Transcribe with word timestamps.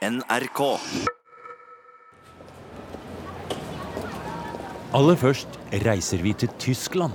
NRK. 0.00 0.60
Aller 4.96 5.18
først 5.20 5.58
reiser 5.84 6.22
vi 6.24 6.32
til 6.40 6.48
Tyskland 6.56 7.12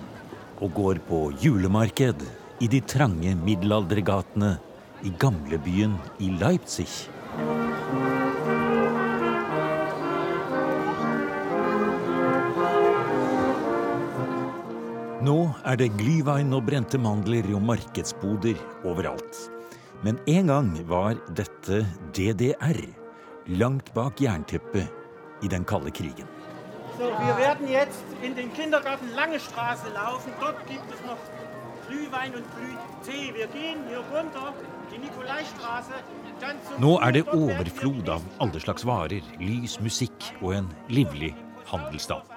og 0.62 0.70
går 0.78 1.00
på 1.08 1.22
julemarked 1.42 2.22
i 2.62 2.70
de 2.70 2.84
trange 2.86 3.34
middelaldergatene 3.40 4.52
i 5.02 5.16
gamlebyen 5.18 5.98
i 6.22 6.30
Leipzig. 6.38 6.86
Nå 15.26 15.40
er 15.66 15.82
det 15.82 15.90
glyvein 15.98 16.54
og 16.54 16.70
brente 16.70 17.02
mandler 17.02 17.50
og 17.50 17.66
markedsboder 17.74 18.62
overalt. 18.86 19.55
Men 20.06 20.20
en 20.30 20.48
gang 20.48 20.68
var 20.86 21.16
dette 21.34 21.80
DDR, 22.14 22.78
langt 23.58 23.88
bak 23.96 24.20
jernteppet 24.22 24.86
i 25.42 25.50
den 25.50 25.66
kalde 25.66 25.90
krigen. 25.90 26.28
So, 27.00 27.10
wir 27.10 27.38
werden 27.40 27.68
jetzt 27.68 28.06
in 28.22 28.36
den 28.36 28.54
Kindergarten 28.54 29.10
Lange 29.16 29.40
Straße 29.40 29.90
laufen. 29.96 30.32
Dort 30.40 30.62
gibt 30.68 30.94
es 30.94 31.02
noch 31.08 31.18
Glühwein 31.90 32.36
und 32.36 32.46
Glühtee. 32.54 33.34
Wir 33.34 33.48
gehen 33.48 33.82
hier 33.90 34.04
runter, 34.14 34.54
die 34.94 35.00
Nikolaistraße. 35.00 35.98
Nå 36.78 37.00
er 37.00 37.12
det 37.12 37.26
overflod 37.34 38.10
av 38.10 38.22
alle 38.38 38.62
slags 38.62 38.86
varer, 38.86 39.26
lys, 39.42 39.80
musikk 39.82 40.32
og 40.44 40.54
en 40.60 40.72
livlig 40.88 41.34
handelsstad. 41.72 42.30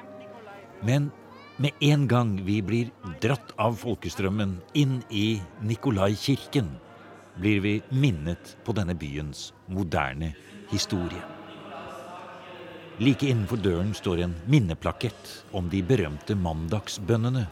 Men 0.80 1.12
med 1.58 1.76
en 1.84 2.08
gang 2.08 2.36
vi 2.48 2.62
blir 2.62 2.92
dratt 3.20 3.52
av 3.60 3.76
folkestrømmen 3.76 4.62
inn 4.72 5.02
i 5.10 5.40
Nikolai-kirken, 5.60 6.78
blir 7.40 7.60
vi 7.60 7.74
minnet 7.88 8.56
på 8.64 8.74
denne 8.74 8.94
byens 8.98 9.52
moderne 9.66 10.32
historie. 10.72 11.22
Like 12.98 13.28
innenfor 13.30 13.60
døren 13.62 13.92
står 13.94 14.24
en 14.24 14.34
minneplakett 14.50 15.28
om 15.54 15.68
de 15.70 15.84
berømte 15.86 16.34
mandagsbønnene 16.34 17.44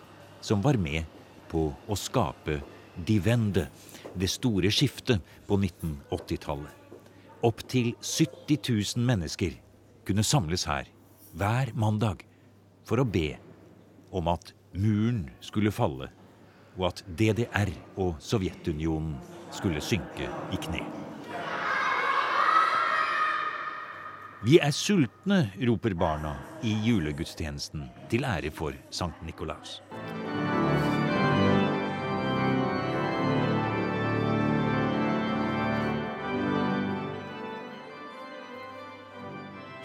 som 0.43 0.62
var 0.65 0.78
med 0.83 1.06
på 1.51 1.69
å 1.70 1.98
skape 1.98 2.59
de 3.06 3.20
Wende, 3.23 3.69
det 4.17 4.31
store 4.33 4.73
skiftet 4.75 5.23
på 5.47 5.59
1980-tallet. 5.61 6.73
Opptil 7.47 7.93
70 8.00 8.59
000 8.97 9.06
mennesker 9.06 9.55
kunne 10.09 10.25
samles 10.27 10.67
her 10.67 10.89
hver 11.37 11.71
mandag 11.78 12.25
for 12.89 13.03
å 13.03 13.06
be 13.06 13.37
om 14.11 14.33
at 14.33 14.50
muren 14.75 15.27
skulle 15.45 15.71
falle, 15.75 16.09
og 16.77 16.89
at 16.91 17.05
DDR 17.06 17.71
og 18.00 18.17
Sovjetunionen 18.25 19.15
skulle 19.50 19.80
synke 19.80 20.28
i 20.52 20.61
kne. 20.61 20.83
Vi 24.47 24.58
er 24.62 24.70
sultne, 24.70 25.48
roper 25.66 25.94
barna 25.98 26.36
i 26.62 26.75
julegudstjenesten 26.84 27.88
til 28.12 28.27
ære 28.28 28.53
for 28.55 28.77
Sankt 28.94 29.25
Nikolaus. 29.27 29.80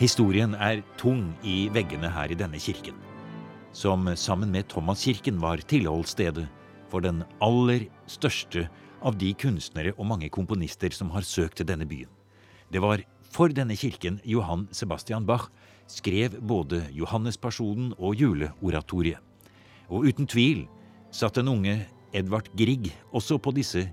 Historien 0.02 0.54
er 0.58 0.84
tung 0.98 1.28
i 1.46 1.70
veggene 1.74 2.10
her 2.10 2.32
i 2.34 2.38
denne 2.38 2.60
kirken, 2.62 2.98
som 3.74 4.10
sammen 4.18 4.52
med 4.52 4.70
Thomaskirken 4.70 5.42
var 5.42 5.62
tilholdsstedet 5.62 6.48
for 6.92 7.04
den 7.04 7.24
aller 7.42 7.88
største 8.12 8.68
av 9.02 9.18
de 9.18 9.32
kunstnere 9.34 9.96
og 9.98 10.10
mange 10.12 10.30
komponister 10.30 10.94
som 10.94 11.12
har 11.16 11.26
søkt 11.26 11.62
til 11.62 11.70
denne 11.70 11.88
byen. 11.90 12.12
Det 12.72 12.82
var 12.84 13.02
for 13.32 13.52
denne 13.56 13.76
kirken 13.80 14.20
Johan 14.28 14.68
Sebastian 14.76 15.26
Bach 15.26 15.50
skrev 15.88 16.38
både 16.40 16.84
Johannespersonen 16.96 17.94
og 17.98 18.20
juleoratoriet. 18.20 19.20
Og 19.92 20.08
uten 20.08 20.28
tvil 20.28 20.66
satt 21.12 21.40
den 21.40 21.52
unge 21.52 21.82
Edvard 22.16 22.48
Grieg 22.56 22.92
også 23.12 23.40
på 23.40 23.54
disse 23.56 23.88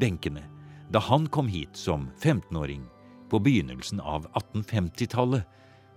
benkene 0.00 0.44
da 0.90 0.98
han 1.06 1.28
kom 1.30 1.46
hit 1.48 1.76
som 1.78 2.08
15-åring 2.18 2.82
på 3.30 3.38
begynnelsen 3.38 4.00
av 4.02 4.26
1850-tallet 4.34 5.46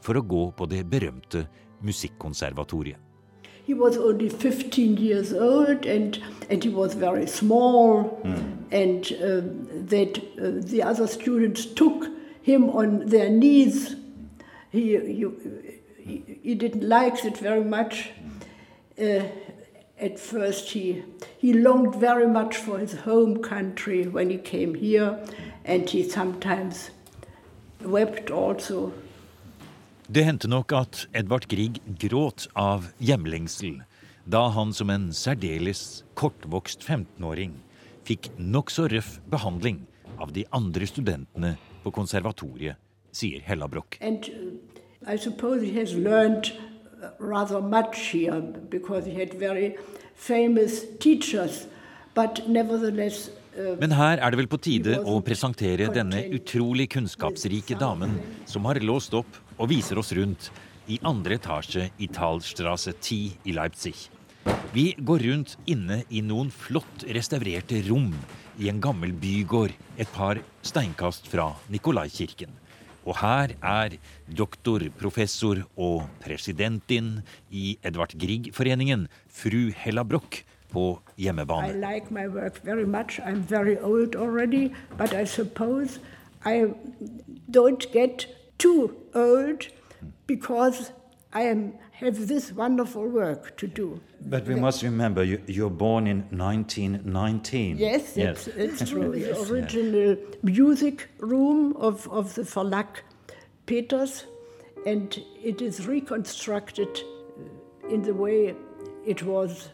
for 0.03 0.19
å 0.19 0.27
gå 0.27 0.43
på 0.53 0.67
det 0.69 0.83
berømte 0.85 1.47
musikkonservatoriet. 1.83 2.99
He 3.65 3.73
was 3.73 3.97
only 3.97 4.27
15 4.29 4.97
years 4.97 5.33
old 5.33 5.85
and, 5.85 6.21
and 6.49 6.63
he 6.63 6.69
was 6.69 6.95
very 6.95 7.27
small, 7.27 8.21
and 8.71 9.05
um, 9.21 9.87
that 9.87 10.17
uh, 10.37 10.65
the 10.67 10.83
other 10.83 11.07
students 11.07 11.65
took 11.65 12.07
him 12.41 12.69
on 12.69 13.05
their 13.05 13.29
knees. 13.29 13.95
He, 14.69 14.97
he, 14.99 15.25
he, 15.97 16.39
he 16.43 16.55
didn't 16.55 16.87
like 16.87 17.23
it 17.23 17.37
very 17.37 17.63
much. 17.63 18.09
Uh, 18.99 19.23
at 19.97 20.19
first, 20.19 20.71
he, 20.71 21.03
he 21.37 21.53
longed 21.53 21.95
very 21.95 22.27
much 22.27 22.57
for 22.57 22.79
his 22.79 22.93
home 22.93 23.41
country 23.41 24.07
when 24.07 24.29
he 24.29 24.37
came 24.37 24.75
here, 24.75 25.23
and 25.63 25.89
he 25.89 26.03
sometimes 26.03 26.89
wept 27.81 28.29
also. 28.29 28.91
Det 30.11 30.25
hendte 30.27 30.49
nok 30.51 30.73
at 30.75 31.05
Edvard 31.15 31.45
Grieg 31.47 31.77
gråt 32.01 32.49
av 32.59 32.89
hjemlengsel 32.99 33.77
da 34.27 34.49
han 34.51 34.73
som 34.75 34.89
en 34.91 35.05
særdeles 35.15 36.03
kortvokst 36.19 36.83
15-åring 36.83 37.53
fikk 38.03 38.27
nokså 38.35 38.89
røff 38.91 39.21
behandling 39.31 39.85
av 40.19 40.33
de 40.35 40.43
andre 40.51 40.87
studentene 40.87 41.53
på 41.85 41.93
konservatoriet, 41.95 42.75
sier 43.15 43.43
Hella 43.47 43.69
Broch. 43.71 43.95
Uh, 44.03 44.59
I 45.07 45.15
suppose 45.15 45.63
he 45.63 45.71
has 45.79 45.95
learned 45.95 46.51
uh, 46.99 47.15
rather 47.19 47.61
much 47.61 48.11
here 48.11 48.41
because 48.71 49.07
he 49.07 49.15
had 49.15 49.39
very 49.39 49.77
famous 50.15 50.83
teachers, 50.99 51.65
but 52.13 52.43
nevertheless. 52.47 53.29
Uh, 53.55 53.79
Men 53.79 53.95
her 53.95 54.19
er 54.19 54.31
det 54.31 54.39
vel 54.43 54.51
på 54.51 54.59
tide 54.59 54.99
å 54.99 55.19
presentere 55.23 55.87
denne 55.95 56.25
utrolig 56.35 56.89
kunnskapsrike 56.91 57.79
damen 57.79 58.19
som 58.45 58.67
har 58.67 58.83
låst 58.83 59.15
opp 59.15 59.39
og 59.57 59.69
viser 59.71 59.99
oss 60.01 60.13
rundt 60.17 60.49
i 60.91 60.99
andre 61.07 61.37
etasje 61.39 61.89
i 62.03 62.07
Talstrasse 62.11 62.93
10 62.99 63.19
i 63.47 63.55
Leipzig. 63.55 63.95
Vi 64.73 64.91
går 64.99 65.23
rundt 65.29 65.55
inne 65.69 66.01
i 66.11 66.21
noen 66.25 66.49
flott 66.51 67.05
restaurerte 67.15 67.79
rom 67.87 68.09
i 68.59 68.67
en 68.69 68.81
gammel 68.83 69.13
bygård 69.15 69.71
et 69.97 70.09
par 70.13 70.41
steinkast 70.65 71.29
fra 71.31 71.53
Nikolaikirken. 71.71 72.51
Og 73.03 73.17
her 73.19 73.53
er 73.59 73.97
doktor, 74.27 74.83
professor 74.99 75.59
og 75.75 76.05
presidentin 76.23 77.17
i 77.51 77.77
Edvard 77.83 78.15
Grieg-foreningen, 78.19 79.07
fru 79.27 79.71
Hella 79.75 80.03
Broch, 80.07 80.43
på 80.73 80.99
I 81.17 81.27
hjemmebane. 81.27 81.73
like 81.79 82.09
my 82.09 82.27
work 82.27 82.57
very 82.63 82.85
much. 82.85 83.19
I'm 83.19 83.43
very 83.43 83.77
old 83.77 84.15
already, 84.15 84.71
but 84.97 85.13
I 85.13 85.23
suppose 85.25 85.99
I 86.45 86.73
don't 87.51 87.85
get 87.93 88.25
too 88.57 88.95
old 89.13 89.67
because 90.27 90.91
I 91.33 91.43
am, 91.43 91.73
have 91.93 92.27
this 92.27 92.51
wonderful 92.51 93.07
work 93.07 93.57
to 93.57 93.67
do. 93.67 93.99
But 94.21 94.45
we 94.45 94.55
must 94.55 94.83
remember, 94.83 95.23
you, 95.23 95.41
you're 95.47 95.69
born 95.69 96.07
in 96.07 96.19
1919. 96.29 97.77
Yes, 97.77 98.15
it's, 98.15 98.47
it's 98.47 98.89
true. 98.89 99.11
The 99.11 99.51
original 99.51 100.17
music 100.43 101.09
room 101.19 101.75
of, 101.77 102.07
of 102.09 102.35
the 102.35 102.43
Verlag 102.43 102.87
Peters, 103.65 104.25
and 104.85 105.17
it 105.41 105.61
is 105.61 105.87
reconstructed 105.87 107.01
in 107.89 108.03
the 108.03 108.13
way 108.13 108.55
it 109.05 109.23
was 109.23 109.69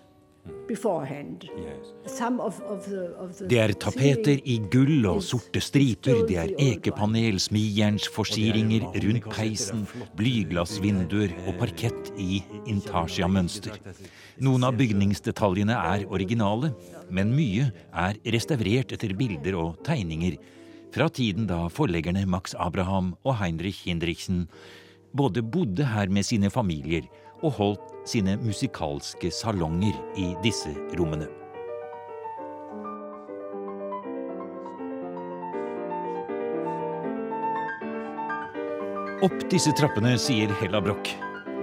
Det 3.49 3.57
er 3.59 3.73
tapeter 3.81 4.37
i 4.45 4.57
gull 4.71 5.07
og 5.09 5.23
sorte 5.25 5.61
striper, 5.63 6.21
det 6.29 6.37
er 6.37 6.53
ekepanel, 6.61 7.39
smijernsforsyringer 7.41 8.85
rundt 9.05 9.29
peisen, 9.33 9.87
blyglassvinduer 10.19 11.33
og 11.47 11.57
parkett 11.63 12.11
i 12.21 12.43
intarsia-mønster. 12.69 13.79
Noen 14.45 14.67
av 14.69 14.77
bygningsdetaljene 14.79 15.73
er 15.73 16.05
originale, 16.07 16.71
men 17.09 17.33
mye 17.33 17.71
er 17.89 18.21
restaurert 18.37 18.93
etter 18.95 19.15
bilder 19.17 19.57
og 19.59 19.81
tegninger 19.87 20.37
fra 20.93 21.09
tiden 21.09 21.49
da 21.49 21.65
forleggerne 21.73 22.25
Max 22.29 22.55
Abraham 22.57 23.15
og 23.23 23.35
Heinrich 23.41 23.83
Hindrichsen 23.85 24.47
både 25.17 25.41
bodde 25.41 25.85
her 25.85 26.09
med 26.13 26.25
sine 26.25 26.49
familier 26.53 27.09
og 27.43 27.53
holdt 27.59 27.93
sine 28.09 28.37
musikalske 28.41 29.31
salonger 29.33 29.95
i 30.19 30.31
disse 30.43 30.71
rommene. 30.99 31.29
Opp 39.19 39.41
disse 39.51 39.73
trappene, 39.75 40.13
sier 40.15 40.51
Hella 40.61 40.79
Broch, 40.79 41.09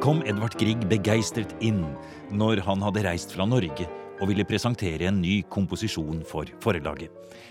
kom 0.04 0.18
Edvard 0.28 0.58
Grieg 0.60 0.82
begeistret 0.90 1.54
inn 1.64 1.86
når 2.28 2.60
han 2.66 2.82
hadde 2.84 3.06
reist 3.06 3.32
fra 3.32 3.46
Norge 3.48 3.86
og 4.20 4.28
ville 4.28 4.44
presentere 4.48 5.08
en 5.08 5.22
ny 5.22 5.38
komposisjon 5.52 6.20
for 6.28 6.48
forlaget. 6.60 7.08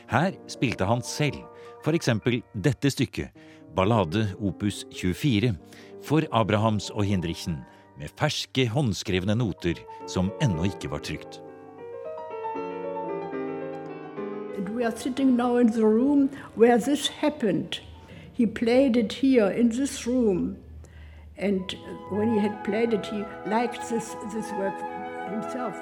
Her 0.09 0.37
spilte 0.49 0.85
han 0.85 1.01
selv 1.05 1.41
f.eks. 1.81 2.09
dette 2.53 2.91
stykket, 2.93 3.33
ballade 3.75 4.27
opus 4.37 4.83
24 4.93 5.55
for 6.05 6.25
Abrahams 6.31 6.91
og 6.93 7.05
Hindriksen, 7.09 7.59
med 7.99 8.11
ferske 8.19 8.67
håndskrevne 8.69 9.35
noter 9.35 9.79
som 10.07 10.31
ennå 10.43 10.67
ikke 10.71 10.91
var 10.91 11.03
trygt. 11.05 11.41
And 14.57 14.69
we 14.69 14.83
are 14.85 14.95
sitting 14.95 15.35
now 15.35 15.57
in 15.57 15.71
the 15.71 15.85
room 15.85 16.29
where 16.55 16.77
this 16.77 17.07
happened. 17.07 17.79
He 18.33 18.45
played 18.45 18.97
it 18.97 19.13
here 19.13 19.49
in 19.49 19.69
this 19.69 20.07
room. 20.07 20.57
And 21.37 21.75
when 22.11 22.33
he 22.33 22.39
had 22.39 22.63
played 22.63 22.93
it, 22.93 23.05
he 23.05 23.23
liked 23.45 23.89
this, 23.89 24.15
this 24.33 24.51
work 24.53 24.79
himself. 25.29 25.75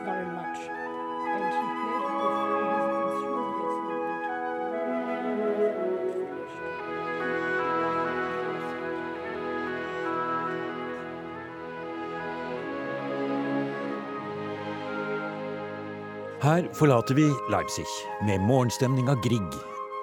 Her 16.43 16.65
forlater 16.75 17.15
vi 17.15 17.23
Leipzig 17.51 17.85
med 18.27 18.41
morgenstemning 18.43 19.07
av 19.07 19.21
Grieg, 19.23 19.53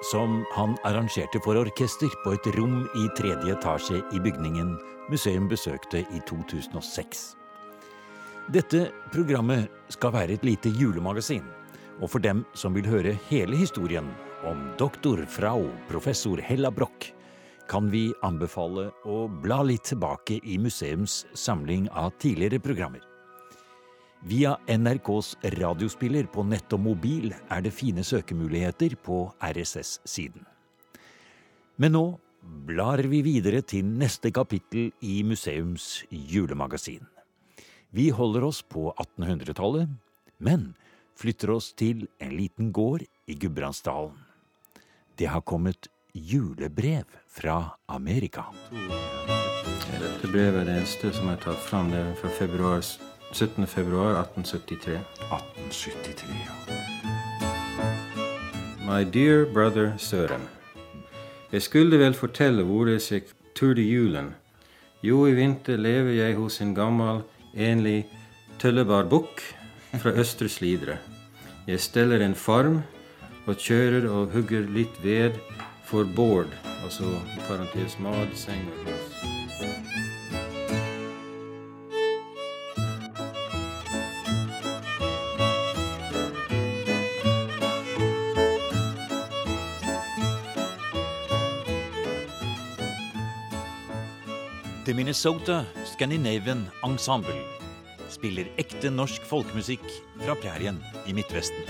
som 0.09 0.39
han 0.55 0.71
arrangerte 0.89 1.37
for 1.45 1.59
orkester 1.61 2.09
på 2.23 2.31
et 2.33 2.47
rom 2.55 2.79
i 2.97 3.03
tredje 3.19 3.53
etasje 3.53 3.99
i 4.09 4.21
bygningen 4.23 4.71
museum 5.13 5.45
besøkte 5.51 6.01
i 6.01 6.21
2006. 6.25 7.21
Dette 8.57 8.87
programmet 9.13 9.69
skal 9.93 10.15
være 10.17 10.39
et 10.39 10.47
lite 10.49 10.73
julemagasin, 10.79 11.45
og 12.01 12.09
for 12.15 12.25
dem 12.25 12.41
som 12.57 12.73
vil 12.73 12.89
høre 12.89 13.13
hele 13.29 13.61
historien 13.61 14.09
om 14.41 14.65
doktor 14.81 15.21
frau 15.29 15.69
professor 15.93 16.41
Hella 16.41 16.73
Broch, 16.73 17.11
kan 17.69 17.93
vi 17.93 18.07
anbefale 18.25 18.89
å 19.05 19.27
bla 19.45 19.61
litt 19.61 19.93
tilbake 19.93 20.41
i 20.41 20.57
museums 20.57 21.21
samling 21.37 21.85
av 21.93 22.17
tidligere 22.17 22.57
programmer. 22.65 23.10
Via 24.21 24.57
NRKs 24.69 25.35
radiospiller 25.57 26.27
på 26.29 26.43
nett 26.45 26.73
og 26.75 26.83
mobil 26.83 27.31
er 27.49 27.63
det 27.65 27.73
fine 27.73 28.03
søkemuligheter 28.05 28.93
på 29.01 29.23
RSS-siden. 29.41 30.43
Men 31.81 31.95
nå 31.97 32.03
blar 32.41 33.01
vi 33.09 33.23
videre 33.25 33.63
til 33.65 33.85
neste 33.85 34.29
kapittel 34.33 34.91
i 35.01 35.21
museums 35.25 36.03
julemagasin. 36.09 37.01
Vi 37.89 38.11
holder 38.13 38.45
oss 38.45 38.61
på 38.61 38.91
1800-tallet, 38.93 39.89
men 40.37 40.75
flytter 41.17 41.55
oss 41.57 41.71
til 41.73 42.05
en 42.21 42.35
liten 42.37 42.69
gård 42.71 43.01
i 43.25 43.35
Gudbrandsdalen. 43.35 44.13
Det 45.17 45.33
har 45.33 45.41
kommet 45.41 45.89
julebrev 46.13 47.09
fra 47.27 47.73
Amerika. 47.89 48.45
Dette 50.01 50.29
brevet 50.29 50.61
er 50.61 50.67
det 50.69 50.77
eneste 50.81 51.11
som 51.13 51.29
er 51.33 51.41
tatt 51.41 51.61
fram. 51.65 51.89
Det 51.91 51.99
er 51.99 52.15
fra 52.21 52.31
februar, 52.37 52.85
17. 53.33 53.67
februar 53.67 54.15
1873. 54.21 54.99
1873, 55.31 56.27
ja. 56.45 56.51
My 58.85 59.03
dear 59.13 59.45
brother 59.53 59.97
Søren. 59.97 60.41
Jeg 61.51 61.61
skulle 61.61 61.99
vel 61.99 62.13
fortelle 62.13 62.63
hvor 62.63 62.87
jeg 62.87 63.01
ser 63.01 63.19
tur 63.55 63.73
til 63.73 63.87
julen. 63.91 64.35
Jo, 65.03 65.25
i 65.27 65.33
vinter 65.33 65.77
lever 65.77 66.11
jeg 66.11 66.35
hos 66.35 66.61
en 66.61 66.75
gammel, 66.75 67.21
enlig 67.55 68.05
tøllebar 68.59 69.07
bukk 69.09 69.41
fra 69.99 70.11
Østre 70.11 70.49
Slidre. 70.49 70.97
Jeg 71.67 71.79
steller 71.79 72.25
en 72.25 72.35
farm 72.35 72.81
og 73.47 73.55
kjører 73.57 74.09
og 74.09 74.31
hugger 74.35 74.67
litt 74.69 75.03
ved 75.03 75.39
for 75.85 76.07
Bård, 76.15 76.51
altså 76.83 77.03
i 77.35 77.39
parentes 77.47 77.99
mad, 77.99 78.35
seng 78.35 78.67
og 78.69 79.00
Minnesota 95.11 95.65
Scandinavian 95.83 96.61
Ensemble 96.87 97.35
spiller 98.07 98.47
ekte 98.61 98.87
norsk 98.87 99.25
folkemusikk 99.27 99.83
fra 100.21 100.37
prærien 100.39 100.77
i 101.03 101.11
Midtvesten. 101.11 101.67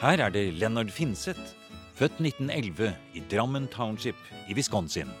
Her 0.00 0.22
er 0.24 0.32
det 0.32 0.46
Leonard 0.56 0.88
Finseth, 0.88 1.52
født 2.00 2.16
1911 2.16 2.94
i 3.12 3.26
Drammen 3.28 3.68
Township 3.68 4.16
i 4.48 4.56
Wisconsin, 4.56 5.12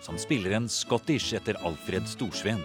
som 0.00 0.16
spiller 0.16 0.56
en 0.56 0.72
scottish 0.72 1.36
etter 1.36 1.60
Alfred 1.60 2.08
Storsveen. 2.08 2.64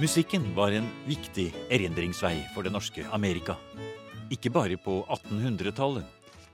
Musikken 0.00 0.48
var 0.56 0.72
en 0.72 0.88
viktig 1.04 1.50
erindringsvei 1.68 2.38
for 2.56 2.64
det 2.64 2.72
norske 2.72 3.04
Amerika. 3.12 3.60
Ikke 4.34 4.50
bare 4.52 4.76
på 4.80 4.98
1800-tallet, 5.14 6.06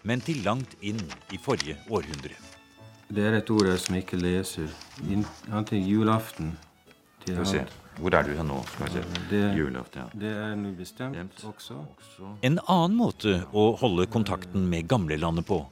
men 0.08 0.22
til 0.24 0.42
langt 0.44 0.74
inn 0.84 1.00
i 1.32 1.38
forrige 1.40 1.76
århundre. 1.88 2.36
Det 3.10 3.24
er 3.26 3.38
et 3.40 3.50
ord 3.50 3.66
jeg 3.66 3.80
som 3.82 3.96
ikke 3.98 4.18
leser. 4.20 4.68
Han 5.50 5.64
til 5.66 5.86
julaften. 5.88 6.52
Til 7.24 7.34
Skal 7.36 7.44
vi 7.44 7.50
se. 7.50 7.62
Hvor 8.00 8.14
er 8.16 8.24
du 8.24 8.30
her 8.36 8.46
nå? 8.46 8.58
Skal 8.70 8.86
vi 8.86 8.92
se. 8.92 9.22
Det- 9.30 9.56
Julaften, 9.58 10.00
ja. 10.00 10.18
Det 10.20 10.30
er 10.30 10.54
nå 10.56 10.70
bestemt 10.76 11.42
også. 11.44 11.80
En 12.42 12.58
annen 12.68 12.96
måte 12.96 13.44
å 13.52 13.76
holde 13.80 14.06
kontakten 14.06 14.68
med 14.70 14.88
gamlelandet 14.88 15.44
på, 15.46 15.66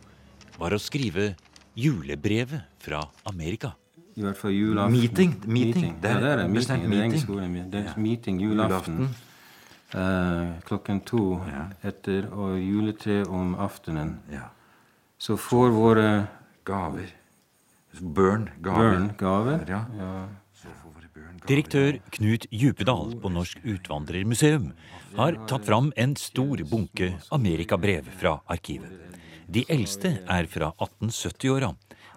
var 0.58 0.70
å 0.72 0.78
skrive 0.78 1.34
julebrevet 1.76 2.62
fra 2.82 3.04
Amerika. 3.24 3.72
I 4.16 4.20
hvert 4.22 4.36
fall 4.36 4.50
julaften. 4.50 4.92
Meeting, 4.98 5.34
meeting. 5.46 6.00
Det 6.02 6.10
er 6.10 6.14
ja, 6.14 6.20
det 6.20 6.30
er 6.32 6.36
det. 6.42 6.50
Meeting. 6.50 6.82
Er 6.82 6.88
meeting. 6.88 7.30
ordet. 7.30 7.70
Det 7.70 7.86
er 7.86 7.94
meeting 8.00 8.40
julaften. 8.42 9.02
Eh, 9.04 9.08
klokken 9.90 11.00
to 11.04 11.40
Ja. 11.48 11.68
etter 11.82 12.28
og 12.32 12.58
juletre 12.58 13.26
om 13.28 13.54
aftenen. 13.54 14.18
ja. 14.30 14.50
Så 15.18 15.36
får 15.36 15.70
våre 15.70 16.28
Gaver. 16.64 17.08
Burn. 18.00 18.50
Gaver. 18.62 18.78
børn 18.78 19.16
gaver. 19.16 19.64
Ja. 19.68 19.84
Børn. 21.14 21.40
Direktør 21.48 21.98
Knut 22.12 22.46
Djupedal 22.52 23.14
på 23.20 23.30
Norsk 23.32 23.58
Utvandrermuseum 23.64 24.72
har 25.16 25.32
tatt 25.48 25.64
fram 25.64 25.92
en 25.96 26.14
stor 26.16 26.56
bunke 26.68 27.14
amerikabrev 27.32 28.04
fra 28.20 28.40
arkivet. 28.48 28.90
De 29.50 29.64
eldste 29.68 30.18
er 30.28 30.46
fra 30.46 30.72
1870-åra, 30.78 31.74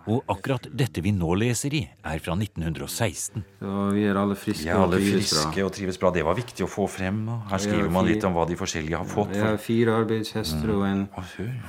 og 0.08 0.24
akkurat 0.32 0.68
dette 0.74 1.02
vi 1.04 1.12
nå 1.14 1.34
leser 1.38 1.74
i, 1.78 1.82
er 2.04 2.20
fra 2.24 2.34
1916. 2.38 3.44
Så 3.60 3.76
vi 3.96 4.06
er 4.10 4.18
alle 4.18 4.36
friske 4.40 4.66
Ja, 4.70 4.80
alle 4.84 4.98
og 4.98 5.04
trives 5.04 5.30
friske 5.30 5.54
bra. 5.58 5.66
og 5.66 5.74
trives 5.78 6.00
bra. 6.02 6.12
Det 6.16 6.24
var 6.26 6.36
viktig 6.40 6.66
å 6.66 6.70
få 6.72 6.88
frem. 6.90 7.22
Her 7.52 7.58
skriver 7.62 7.92
man 7.94 8.06
litt 8.10 8.24
om 8.24 8.34
hva 8.34 8.48
de 8.50 8.58
forskjellige 8.60 8.98
har 8.98 9.06
fått. 9.06 9.36
Vi 9.36 9.44
har 9.44 9.58
fire 9.62 10.00
arbeidshester 10.02 10.74
og 10.74 10.88
en 10.88 11.06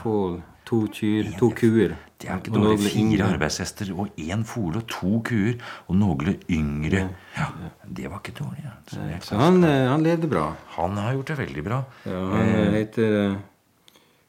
fål, 0.02 0.40
to 0.64 0.86
kyr, 0.94 1.32
to 1.38 1.50
kuer. 1.58 1.96
det 2.22 2.30
er 2.30 2.38
ikke 2.38 2.54
dårlig. 2.54 2.90
Fire 2.94 3.28
arbeidshester 3.34 3.92
og 3.98 4.08
én 4.16 4.44
fole 4.46 4.78
og 4.78 4.86
to 4.88 5.20
kuer. 5.26 5.56
Og 5.88 5.96
noen 5.98 6.36
yngre. 6.48 7.08
Ja, 7.36 7.48
Det 7.86 8.08
var 8.10 8.20
ikke 8.22 8.36
dårlig. 8.38 8.64
Ja. 8.64 8.76
Så 8.86 9.00
Så 9.28 9.36
han, 9.36 9.62
han 9.62 10.02
levde 10.02 10.28
bra. 10.30 10.54
Han 10.78 10.96
har 10.96 11.14
gjort 11.14 11.26
det 11.26 11.38
veldig 11.38 11.64
bra. 11.64 11.84
Ja, 12.06 12.20
han 12.30 12.48
eh, 12.48 12.72
heter 12.78 13.16
eh, 13.30 13.36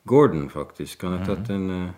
Gordon, 0.05 0.49
faktisk. 0.49 1.03
Han 1.03 1.19
har 1.19 1.25
tatt 1.35 1.49
en 1.53 1.69
eh, 1.69 1.91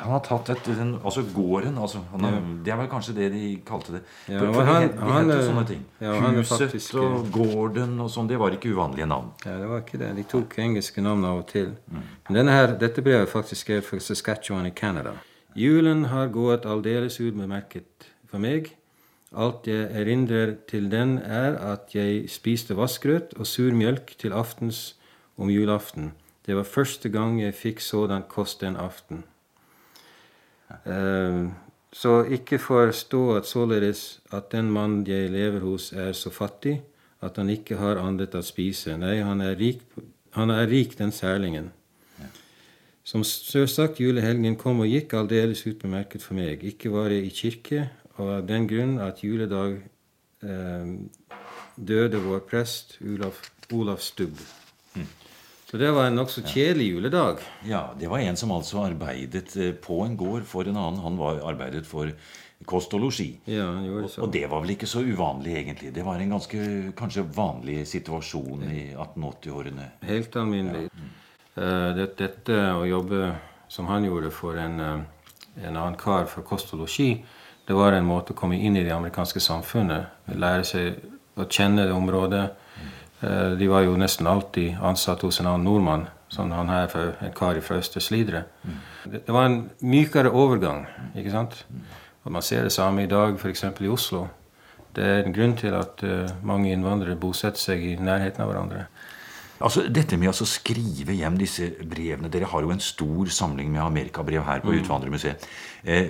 Han 0.00 0.10
har 0.14 0.20
tatt 0.24 0.48
et, 0.54 0.64
den, 0.64 0.94
altså 1.04 1.22
gården 1.34 1.76
altså, 1.78 1.98
han 2.10 2.20
har, 2.24 2.38
Det 2.64 2.72
er 2.72 2.76
vel 2.80 2.88
kanskje 2.88 3.14
det 3.14 3.26
de 3.32 3.60
kalte 3.66 3.92
det. 3.92 4.00
Ja, 4.28 4.38
for, 4.40 4.52
for 4.54 4.64
han- 4.64 4.82
de, 4.82 4.88
det 4.94 5.12
han 5.12 5.30
er- 5.30 5.42
sånne 5.48 5.66
ting. 5.68 5.84
ja, 6.00 6.14
Huset 6.20 6.58
faktisk- 6.58 6.94
og 7.00 7.30
gården 7.32 8.00
og 8.00 8.08
sånn, 8.10 8.28
det 8.28 8.38
var 8.38 8.50
ikke 8.56 8.72
uvanlige 8.72 9.06
navn. 9.06 9.30
Ja, 9.44 9.58
det 9.58 9.68
var 9.68 9.80
ikke 9.84 9.98
det. 9.98 10.16
De 10.16 10.22
tok 10.24 10.56
engelske 10.58 11.02
navn 11.02 11.24
av 11.24 11.38
og 11.38 11.46
til. 11.48 11.76
Men 11.92 12.36
denne 12.40 12.50
her, 12.56 12.76
dette 12.78 13.02
brevet 13.02 13.28
faktisk 13.28 13.66
skrevet 13.66 13.84
fra 13.84 13.98
Saskatchewan 13.98 14.66
i 14.66 14.70
Canada. 14.70 15.12
Julen 15.56 16.04
har 16.06 16.28
gått 16.28 16.64
aldeles 16.64 17.18
utmerket 17.20 18.06
for 18.30 18.38
meg. 18.38 18.72
Alt 19.36 19.66
jeg 19.66 19.90
erindrer 19.94 20.56
til 20.66 20.88
den, 20.90 21.18
er 21.18 21.54
at 21.72 21.92
jeg 21.94 22.28
spiste 22.30 22.74
vassgrøt 22.74 23.34
og 23.38 23.46
sur 23.46 23.70
mjølk 23.72 24.16
til 24.18 24.32
aftens 24.32 24.94
om 25.38 25.48
julaften. 25.50 26.12
Det 26.46 26.56
var 26.56 26.64
første 26.64 27.08
gang 27.12 27.38
jeg 27.40 27.54
fikk 27.54 27.80
sådan 27.80 28.24
kost 28.28 28.60
den 28.60 28.76
aften. 28.76 29.22
Eh, 30.70 31.50
så 31.92 32.20
ikke 32.22 32.60
forstå 32.62 33.24
at 33.36 33.46
således 33.46 34.20
at 34.32 34.52
den 34.52 34.70
mann 34.70 35.02
jeg 35.06 35.30
lever 35.30 35.60
hos, 35.60 35.92
er 35.92 36.12
så 36.12 36.30
fattig 36.30 36.80
at 37.20 37.36
han 37.36 37.50
ikke 37.52 37.76
har 37.76 38.00
annet 38.00 38.34
å 38.34 38.42
spise. 38.44 38.96
Nei, 38.96 39.18
han 39.24 39.42
er 39.44 39.58
rik, 39.58 39.82
han 40.36 40.52
er 40.54 40.68
rik 40.70 40.96
den 40.98 41.12
særlingen. 41.12 41.72
Som 43.04 43.24
selvsagt, 43.26 43.98
julehelgen 43.98 44.54
kom 44.60 44.84
og 44.84 44.90
gikk 44.90 45.16
aldeles 45.18 45.64
utbemerket 45.66 46.22
for 46.22 46.38
meg. 46.38 46.62
Ikke 46.62 46.92
var 46.94 47.10
jeg 47.10 47.26
i 47.26 47.34
kirke, 47.34 47.88
og 48.20 48.34
av 48.36 48.46
den 48.46 48.68
grunn 48.70 48.98
at 49.02 49.24
juledag 49.24 49.80
eh, 50.44 50.92
døde 51.76 52.20
vår 52.22 52.44
prest 52.46 52.98
Olaf, 53.02 53.42
Olaf 53.72 54.04
Stubb. 54.04 54.36
Så 55.70 55.78
det 55.78 55.90
var 55.94 56.08
en 56.08 56.16
nokså 56.18 56.42
kjedelig 56.42 56.88
juledag. 56.90 57.42
Ja, 57.62 57.94
Det 57.98 58.08
var 58.10 58.18
en 58.18 58.36
som 58.36 58.50
altså 58.50 58.82
arbeidet 58.82 59.56
eh, 59.56 59.72
på 59.72 60.00
en 60.02 60.16
gård 60.18 60.42
for 60.42 60.66
en 60.66 60.76
annen. 60.76 60.98
Han 61.04 61.18
var 61.18 61.38
arbeidet 61.46 61.86
for 61.86 62.10
kost 62.66 62.94
og 62.94 63.04
losji. 63.04 63.38
Ja, 63.46 63.68
Og, 63.70 64.10
og 64.18 64.32
det 64.32 64.48
var 64.50 64.64
vel 64.64 64.74
ikke 64.74 64.88
så 64.90 65.04
uvanlig, 65.06 65.54
egentlig. 65.60 65.92
Det 65.94 66.04
var 66.04 66.18
en 66.18 66.34
ganske 66.34 66.92
kanskje 66.98 67.22
vanlig 67.36 67.84
situasjon 67.86 68.66
i 68.66 68.82
1880-årene. 68.96 69.86
Helt 70.10 70.36
alminnelig. 70.36 70.90
Ja. 70.90 71.94
det, 71.94 72.08
dette 72.18 72.58
å 72.74 72.82
jobbe 72.88 73.30
som 73.70 73.86
han 73.86 74.04
gjorde 74.04 74.32
for 74.34 74.58
en, 74.58 74.80
eh, 74.80 75.66
en 75.68 75.76
annen 75.76 75.96
kar 75.96 76.26
for 76.26 76.42
kost 76.42 76.74
og 76.74 76.82
losji, 76.82 77.24
det 77.66 77.78
var 77.78 77.94
en 77.94 78.10
måte 78.10 78.34
å 78.34 78.36
komme 78.36 78.58
inn 78.58 78.76
i 78.76 78.82
det 78.82 78.90
amerikanske 78.90 79.38
samfunnet. 79.38 80.10
Lære 80.34 80.66
seg 80.66 80.98
å 81.38 81.46
kjenne 81.46 81.86
det 81.86 81.94
området. 81.94 82.48
Eh, 83.22 83.52
De 83.58 83.68
var 83.68 83.84
jo 83.84 83.96
nesten 84.00 84.26
alltid 84.26 84.76
ansatt 84.82 85.22
hos 85.22 85.40
en 85.40 85.46
annen 85.46 85.64
nordmann, 85.68 86.06
som 86.28 86.50
han 86.54 86.68
her, 86.68 86.86
for 86.88 87.14
en 87.20 87.32
kar 87.36 87.60
fra 87.60 87.80
Østre 87.80 88.00
Slidre. 88.00 88.44
Det, 89.04 89.24
det 89.26 89.34
var 89.34 89.48
en 89.48 89.70
mykere 89.82 90.30
overgang, 90.30 90.86
ikke 91.16 91.32
sant? 91.34 91.64
Og 92.24 92.32
man 92.32 92.42
ser 92.44 92.62
det 92.62 92.72
samme 92.72 93.04
i 93.04 93.10
dag, 93.10 93.34
f.eks. 93.40 93.64
i 93.80 93.88
Oslo. 93.88 94.26
Det 94.96 95.04
er 95.06 95.24
en 95.24 95.34
grunn 95.34 95.56
til 95.56 95.74
at 95.76 96.02
eh, 96.06 96.30
mange 96.42 96.72
innvandrere 96.72 97.18
bosetter 97.20 97.60
seg 97.60 97.84
i 97.86 97.96
nærheten 98.00 98.42
av 98.42 98.50
hverandre. 98.50 98.86
Altså, 99.60 99.84
Dette 99.92 100.16
med 100.16 100.32
å 100.32 100.48
skrive 100.48 101.12
hjem 101.12 101.36
disse 101.36 101.66
brevene 101.84 102.30
Dere 102.32 102.48
har 102.48 102.64
jo 102.64 102.72
en 102.72 102.80
stor 102.80 103.28
samling 103.28 103.68
med 103.74 103.82
amerikabrev 103.84 104.46
her 104.46 104.62
på 104.64 104.72
Utvandrermuseet. 104.78 105.44
Eh, 105.84 106.08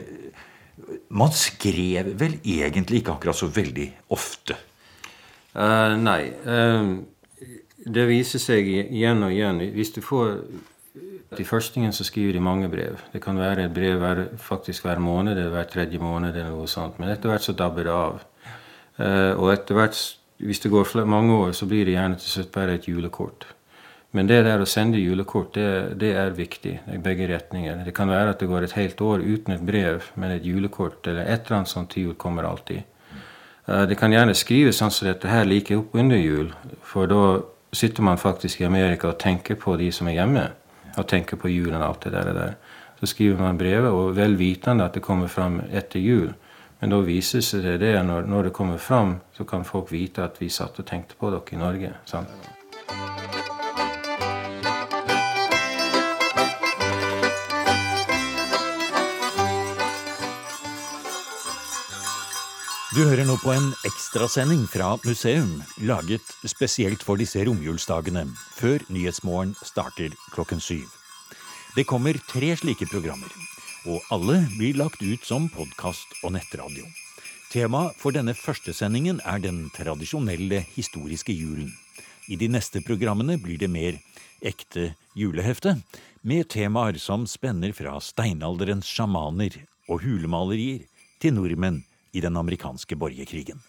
man 1.11 1.33
skrev 1.37 2.15
vel 2.19 2.39
egentlig 2.41 3.03
ikke 3.03 3.17
akkurat 3.19 3.37
så 3.37 3.51
veldig 3.53 3.89
ofte. 4.17 4.57
Eh, 5.55 5.97
nei. 5.99 6.31
Uh, 6.47 6.99
det 7.91 8.07
viser 8.11 8.43
seg 8.43 8.69
igjen 8.71 9.25
og 9.27 9.35
igjen. 9.35 9.63
Hvis 9.75 9.95
du 9.97 10.03
får 10.05 10.37
I 11.39 11.47
førstingen 11.47 11.93
så 11.95 12.05
skriver 12.05 12.35
de 12.35 12.43
mange 12.43 12.69
brev. 12.71 12.99
Det 13.13 13.23
kan 13.23 13.39
være 13.39 13.69
et 13.69 13.75
brev 13.75 14.01
hver, 14.03 14.25
faktisk 14.39 14.85
hver 14.85 14.99
måned 14.99 15.39
eller 15.39 15.53
hver 15.55 15.69
tredje 15.71 15.99
måned. 15.99 16.35
eller 16.35 16.51
noe 16.51 16.67
sånt. 16.69 16.99
Men 16.99 17.11
etter 17.11 17.31
hvert 17.31 17.47
så 17.47 17.55
dabber 17.55 17.87
det 17.87 17.95
av. 17.95 18.21
Uh, 18.99 19.33
og 19.39 19.53
etter 19.55 19.79
hvert, 19.79 20.01
hvis 20.39 20.61
det 20.61 20.71
går 20.71 21.05
mange 21.05 21.33
år, 21.35 21.53
så 21.53 21.67
blir 21.67 21.85
det 21.85 21.97
gjerne 21.97 22.19
til 22.19 22.35
slutt 22.35 22.53
bare 22.53 22.75
et 22.75 22.89
julekort. 22.89 23.47
Men 24.13 24.27
det 24.27 24.43
der 24.43 24.59
å 24.59 24.67
sende 24.67 24.99
julekort, 24.99 25.55
det, 25.55 25.99
det 26.03 26.11
er 26.19 26.35
viktig 26.35 26.73
i 26.91 26.99
begge 26.99 27.29
retninger. 27.31 27.85
Det 27.87 27.95
kan 27.95 28.11
være 28.11 28.35
at 28.35 28.41
det 28.43 28.49
går 28.51 28.67
et 28.67 28.75
helt 28.75 29.01
år 29.01 29.23
uten 29.23 29.55
et 29.55 29.63
brev, 29.63 30.11
men 30.17 30.35
et 30.35 30.47
julekort 30.47 31.07
eller 31.07 31.29
et 31.31 31.47
eller 31.47 31.61
annet 31.61 31.71
sånt 31.71 31.93
til 31.95 32.09
jul 32.09 32.17
kommer 32.19 32.49
alltid. 32.49 32.83
Eh, 33.69 33.87
Det 33.87 33.99
kan 33.99 34.13
gjerne 34.13 34.35
skrives 34.35 34.77
sånn 34.79 34.91
som 34.91 35.09
dette 35.09 35.29
her 35.29 35.45
like 35.45 35.77
opp 35.77 35.95
under 35.95 36.17
jul, 36.17 36.53
for 36.83 37.07
da 37.07 37.41
sitter 37.73 38.03
man 38.03 38.19
faktisk 38.19 38.61
i 38.61 38.65
Amerika 38.65 39.09
og 39.09 39.19
tenker 39.19 39.55
på 39.55 39.77
de 39.79 39.93
som 39.93 40.09
er 40.09 40.13
hjemme, 40.13 40.51
og 40.97 41.07
tenker 41.07 41.37
på 41.37 41.49
julen 41.49 41.83
og 41.83 41.89
alt 41.89 42.01
det 42.05 42.13
der. 42.13 42.33
der. 42.33 42.55
Så 43.01 43.07
skriver 43.07 43.39
man 43.39 43.59
brevet, 43.59 43.91
og 43.91 44.17
vel 44.17 44.37
vitende 44.39 44.85
at 44.85 44.95
det 44.95 45.03
kommer 45.03 45.27
fram 45.29 45.61
etter 45.73 46.01
jul. 46.01 46.35
Men 46.81 46.91
da 46.91 46.97
viser 47.01 47.41
seg 47.41 47.63
det 47.63 47.81
det, 47.81 48.05
når, 48.05 48.27
når 48.27 48.43
det 48.43 48.53
kommer 48.53 48.77
fram, 48.77 49.21
så 49.37 49.45
kan 49.45 49.65
folk 49.65 49.93
vite 49.93 50.25
at 50.25 50.41
vi 50.41 50.49
satt 50.49 50.79
og 50.79 50.87
tenkte 50.87 51.15
på 51.21 51.31
dere 51.31 51.53
i 51.53 51.57
Norge. 51.57 51.93
sant? 52.05 52.29
Du 62.91 63.05
hører 63.07 63.23
nå 63.23 63.37
på 63.39 63.53
en 63.55 63.69
ekstrasending 63.87 64.65
fra 64.67 64.97
museum, 65.05 65.61
laget 65.87 66.27
spesielt 66.51 67.05
for 67.07 67.21
disse 67.21 67.39
romjulsdagene, 67.47 68.25
før 68.59 68.83
Nyhetsmorgen 68.91 69.53
starter 69.63 70.17
klokken 70.35 70.59
syv. 70.59 70.89
Det 71.77 71.85
kommer 71.87 72.17
tre 72.27 72.49
slike 72.59 72.89
programmer, 72.91 73.31
og 73.87 74.03
alle 74.11 74.41
blir 74.57 74.75
lagt 74.81 75.05
ut 75.07 75.23
som 75.23 75.47
podkast 75.55 76.17
og 76.25 76.35
nettradio. 76.35 76.83
Tema 77.53 77.85
for 78.01 78.11
denne 78.17 78.35
første 78.35 78.75
sendingen 78.75 79.21
er 79.23 79.39
den 79.45 79.69
tradisjonelle 79.77 80.65
historiske 80.75 81.31
julen. 81.31 81.71
I 82.27 82.35
de 82.43 82.49
neste 82.51 82.83
programmene 82.83 83.37
blir 83.39 83.61
det 83.63 83.71
mer 83.71 84.01
ekte 84.43 84.97
julehefte, 85.15 85.77
med 86.27 86.51
temaer 86.51 86.99
som 86.99 87.23
spenner 87.31 87.71
fra 87.71 87.95
steinalderens 88.03 88.91
sjamaner 88.91 89.61
og 89.87 90.03
hulemalerier 90.03 90.89
til 91.23 91.39
nordmenn 91.39 91.85
i 92.13 92.21
den 92.21 92.37
amerikanske 92.37 92.97
borgerkrigen. 92.97 93.63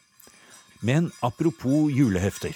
Men 0.82 1.12
apropos 1.22 1.92
julehefter. 1.94 2.56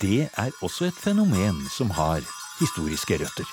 Det 0.00 0.28
er 0.36 0.50
også 0.62 0.88
et 0.90 0.96
fenomen 1.00 1.64
som 1.72 1.90
har 1.90 2.20
historiske 2.60 3.20
røtter. 3.24 3.48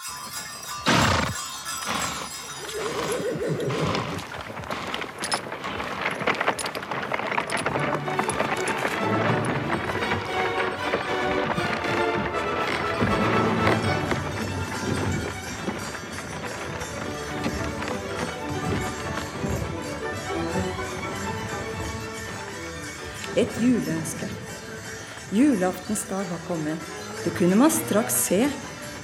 Julaftens 25.59 26.05
dag 26.09 26.17
var 26.17 26.39
kommet. 26.47 26.79
Det 27.23 27.29
kunne 27.29 27.55
man 27.55 27.71
straks 27.71 28.15
se 28.25 28.49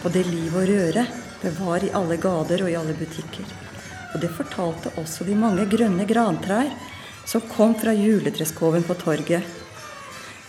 på 0.01 0.09
det 0.09 0.21
liv 0.23 0.53
og 0.55 0.69
røre 0.69 1.03
det 1.41 1.51
var 1.59 1.83
i 1.83 1.89
alle 1.91 2.15
gater 2.15 2.63
og 2.63 2.71
i 2.71 2.77
alle 2.79 2.95
butikker. 2.95 3.49
Og 4.13 4.21
det 4.23 4.29
fortalte 4.37 4.93
også 5.01 5.27
de 5.27 5.35
mange 5.35 5.65
grønne 5.67 6.05
grantrær 6.07 6.71
som 7.27 7.43
kom 7.51 7.75
fra 7.75 7.91
juletreskoven 7.91 8.87
på 8.87 8.95
torget. 9.03 9.43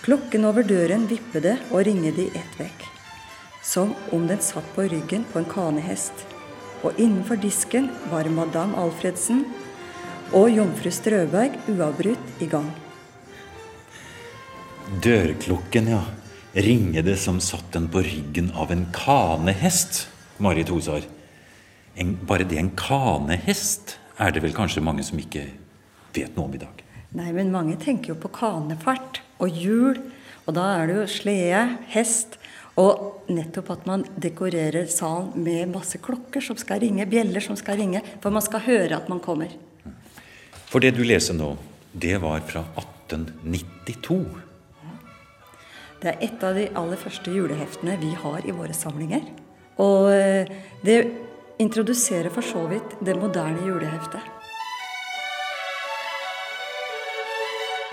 Klokken 0.06 0.46
over 0.46 0.62
døren 0.62 1.10
vippede 1.10 1.56
og 1.72 1.82
ringede 1.90 2.28
i 2.28 2.38
ett 2.38 2.54
vekk, 2.62 2.86
som 3.66 3.98
om 4.14 4.30
den 4.30 4.38
satt 4.38 4.70
på 4.78 4.86
ryggen 4.86 5.26
på 5.32 5.42
en 5.42 5.52
kanehest. 5.58 6.26
Og 6.86 6.94
innenfor 6.94 7.42
disken 7.42 7.90
var 8.14 8.30
madame 8.30 8.78
Alfredsen 8.78 9.42
og 10.30 10.52
jomfru 10.54 10.94
Strøberg 10.94 11.64
uavbrutt 11.66 12.36
i 12.38 12.54
gang. 12.54 12.70
Dørklokken, 14.86 15.88
ja. 15.90 16.04
Ringe 16.54 17.02
det 17.02 17.16
som 17.18 17.40
satt 17.42 17.72
den 17.74 17.88
på 17.90 18.04
ryggen 18.06 18.52
av 18.54 18.70
en 18.72 18.86
kanehest, 18.94 20.06
Marit 20.38 20.70
Hosar. 20.70 21.02
En, 21.98 22.14
bare 22.28 22.46
det 22.46 22.60
en 22.60 22.70
kanehest 22.78 23.96
er 24.22 24.32
det 24.32 24.44
vel 24.44 24.54
kanskje 24.56 24.84
mange 24.84 25.02
som 25.04 25.18
ikke 25.18 25.42
vet 26.14 26.38
noe 26.38 26.46
om 26.46 26.54
i 26.54 26.62
dag. 26.62 26.84
Nei, 27.18 27.32
men 27.34 27.50
mange 27.52 27.76
tenker 27.82 28.14
jo 28.14 28.18
på 28.22 28.30
kanefart 28.38 29.20
og 29.42 29.58
hjul. 29.58 30.00
Og 30.46 30.54
da 30.54 30.68
er 30.78 30.86
det 30.86 30.98
jo 31.00 31.10
slede, 31.10 31.66
hest, 31.90 32.38
og 32.78 33.26
nettopp 33.32 33.72
at 33.74 33.86
man 33.90 34.06
dekorerer 34.20 34.86
salen 34.92 35.32
med 35.42 35.72
masse 35.74 35.98
klokker 35.98 36.44
som 36.44 36.58
skal 36.60 36.84
ringe, 36.84 37.08
bjeller 37.10 37.42
som 37.42 37.58
skal 37.58 37.80
ringe, 37.80 38.04
for 38.22 38.30
man 38.30 38.44
skal 38.44 38.62
høre 38.68 39.00
at 39.00 39.10
man 39.10 39.22
kommer. 39.24 39.50
For 40.70 40.78
det 40.84 40.94
du 40.94 41.02
leser 41.02 41.34
nå, 41.34 41.56
det 41.96 42.20
var 42.22 42.44
fra 42.46 42.62
1892. 42.78 44.45
Det 46.06 46.12
er 46.12 46.20
et 46.22 46.42
av 46.46 46.54
de 46.54 46.68
aller 46.78 46.98
første 47.02 47.32
juleheftene 47.34 47.96
vi 47.98 48.12
har 48.14 48.44
i 48.46 48.52
våre 48.54 48.74
samlinger. 48.78 49.24
Og 49.82 50.12
eh, 50.14 50.46
det 50.86 51.00
introduserer 51.58 52.30
for 52.30 52.46
så 52.46 52.62
vidt 52.70 52.94
det 53.02 53.16
moderne 53.18 53.64
juleheftet. 53.66 54.22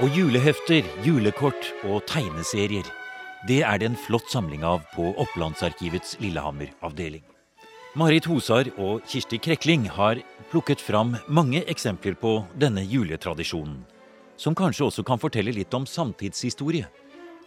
Og 0.05 0.13
julehefter, 0.13 0.86
julekort 1.01 1.74
og 1.89 2.05
tegneserier. 2.05 2.86
Det 3.50 3.63
er 3.65 3.82
det 3.82 3.89
en 3.89 3.98
flott 4.05 4.29
samling 4.29 4.62
av 4.62 4.86
på 4.93 5.10
Opplandsarkivets 5.17 6.20
Lillehammer-avdeling. 6.22 7.25
Marit 7.98 8.29
Hosar 8.29 8.70
og 8.77 9.01
Kirsti 9.10 9.41
Krekling 9.41 9.89
har 9.89 10.22
plukket 10.53 10.86
fram 10.86 11.17
mange 11.25 11.65
eksempler 11.65 12.13
på 12.13 12.43
denne 12.53 12.86
juletradisjonen, 12.86 13.88
som 14.38 14.53
kanskje 14.53 14.91
også 14.91 15.01
kan 15.01 15.22
fortelle 15.22 15.53
litt 15.55 15.74
om 15.74 15.89
samtidshistorie, 15.89 16.86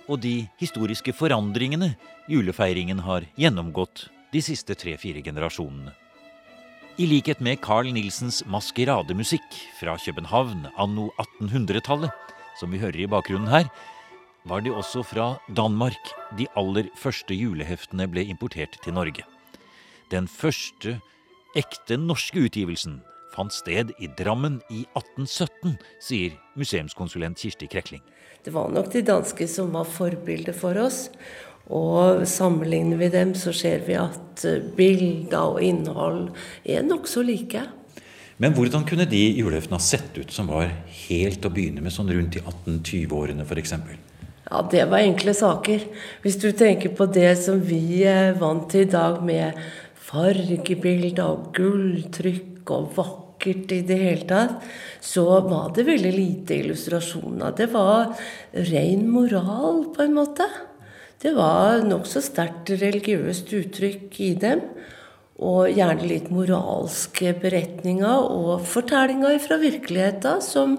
og 0.07 0.21
de 0.23 0.47
historiske 0.61 1.15
forandringene 1.17 1.95
julefeiringen 2.31 3.03
har 3.07 3.27
gjennomgått 3.39 4.07
de 4.33 4.43
siste 4.45 4.77
tre-fire 4.79 5.23
generasjonene. 5.25 5.95
I 6.97 7.05
likhet 7.11 7.43
med 7.45 7.61
Carl 7.61 7.91
Nilsens 7.93 8.41
maskerademusikk 8.49 9.59
fra 9.77 9.99
København 10.01 10.71
anno 10.81 11.11
1800-tallet, 11.21 12.13
som 12.57 12.73
vi 12.73 12.81
hører 12.81 13.03
i 13.05 13.11
bakgrunnen 13.11 13.53
her, 13.53 13.69
var 14.49 14.63
det 14.63 14.73
også 14.73 15.03
fra 15.05 15.27
Danmark 15.53 16.13
de 16.39 16.47
aller 16.57 16.89
første 16.97 17.35
juleheftene 17.35 18.07
ble 18.09 18.25
importert 18.31 18.79
til 18.85 18.95
Norge. 18.97 19.27
Den 20.11 20.31
første 20.31 21.01
ekte 21.59 21.99
norske 21.99 22.47
utgivelsen 22.47 23.01
fant 23.37 23.53
sted 23.53 23.93
i 24.01 24.09
Drammen 24.19 24.61
i 24.73 24.85
1817, 24.97 25.77
sier 26.03 26.37
museumskonsulent 26.57 27.41
Kirsti 27.43 27.69
Krekling. 27.71 28.03
Det 28.45 28.55
var 28.55 28.71
nok 28.73 28.93
de 28.93 29.03
danske 29.05 29.49
som 29.51 29.73
var 29.75 29.89
forbildet 29.91 30.57
for 30.57 30.79
oss. 30.81 31.07
Og 31.67 32.23
sammenligner 32.31 33.01
vi 33.01 33.09
dem, 33.11 33.35
så 33.35 33.51
ser 33.55 33.83
vi 33.89 33.97
at 33.99 34.45
eh, 34.47 34.63
bilder 34.77 35.57
og 35.57 35.63
innhold 35.67 36.29
er 36.63 36.87
nokså 36.87 37.25
like. 37.27 37.65
Men 38.39 38.55
hvordan 38.55 38.85
kunne 38.87 39.09
de 39.09 39.23
juleheftene 39.39 39.81
ha 39.81 39.83
sett 39.83 40.15
ut 40.19 40.31
som 40.33 40.51
var 40.53 40.69
helt 41.09 41.47
å 41.47 41.51
begynne 41.51 41.83
med, 41.83 41.95
sånn 41.95 42.13
rundt 42.13 42.39
i 42.39 42.45
1820-årene 42.45 43.47
f.eks.? 43.49 43.75
Ja, 44.47 44.63
det 44.71 44.85
var 44.93 45.03
enkle 45.03 45.35
saker. 45.35 45.89
Hvis 46.23 46.39
du 46.39 46.53
tenker 46.55 46.93
på 46.95 47.09
det 47.11 47.33
som 47.43 47.59
vi 47.67 48.05
er 48.07 48.37
vant 48.39 48.69
til 48.71 48.87
i 48.87 48.91
dag, 48.93 49.19
med 49.27 49.59
fargebilder 50.07 51.25
og 51.27 51.49
gulltrykk 51.57 52.71
og 52.77 52.93
vakkert 53.47 53.73
i 53.73 53.83
det 53.87 53.97
hele 53.99 54.27
tatt, 54.27 54.63
så 55.01 55.41
var 55.47 55.73
det 55.75 55.87
veldig 55.87 56.13
lite 56.13 56.55
illustrasjoner. 56.63 57.55
Det 57.57 57.71
var 57.73 58.17
ren 58.53 59.09
moral, 59.09 59.95
på 59.95 60.03
en 60.03 60.15
måte. 60.15 60.47
Det 61.21 61.35
var 61.35 61.85
nokså 61.87 62.21
sterkt 62.21 62.71
religiøst 62.71 63.53
uttrykk 63.53 64.21
i 64.21 64.35
dem. 64.35 64.61
Og 65.39 65.69
gjerne 65.69 66.07
litt 66.09 66.31
moralske 66.31 67.35
beretninger 67.37 68.31
og 68.33 68.65
fortellinger 68.65 69.39
fra 69.39 69.59
virkeligheten 69.61 70.41
som 70.41 70.79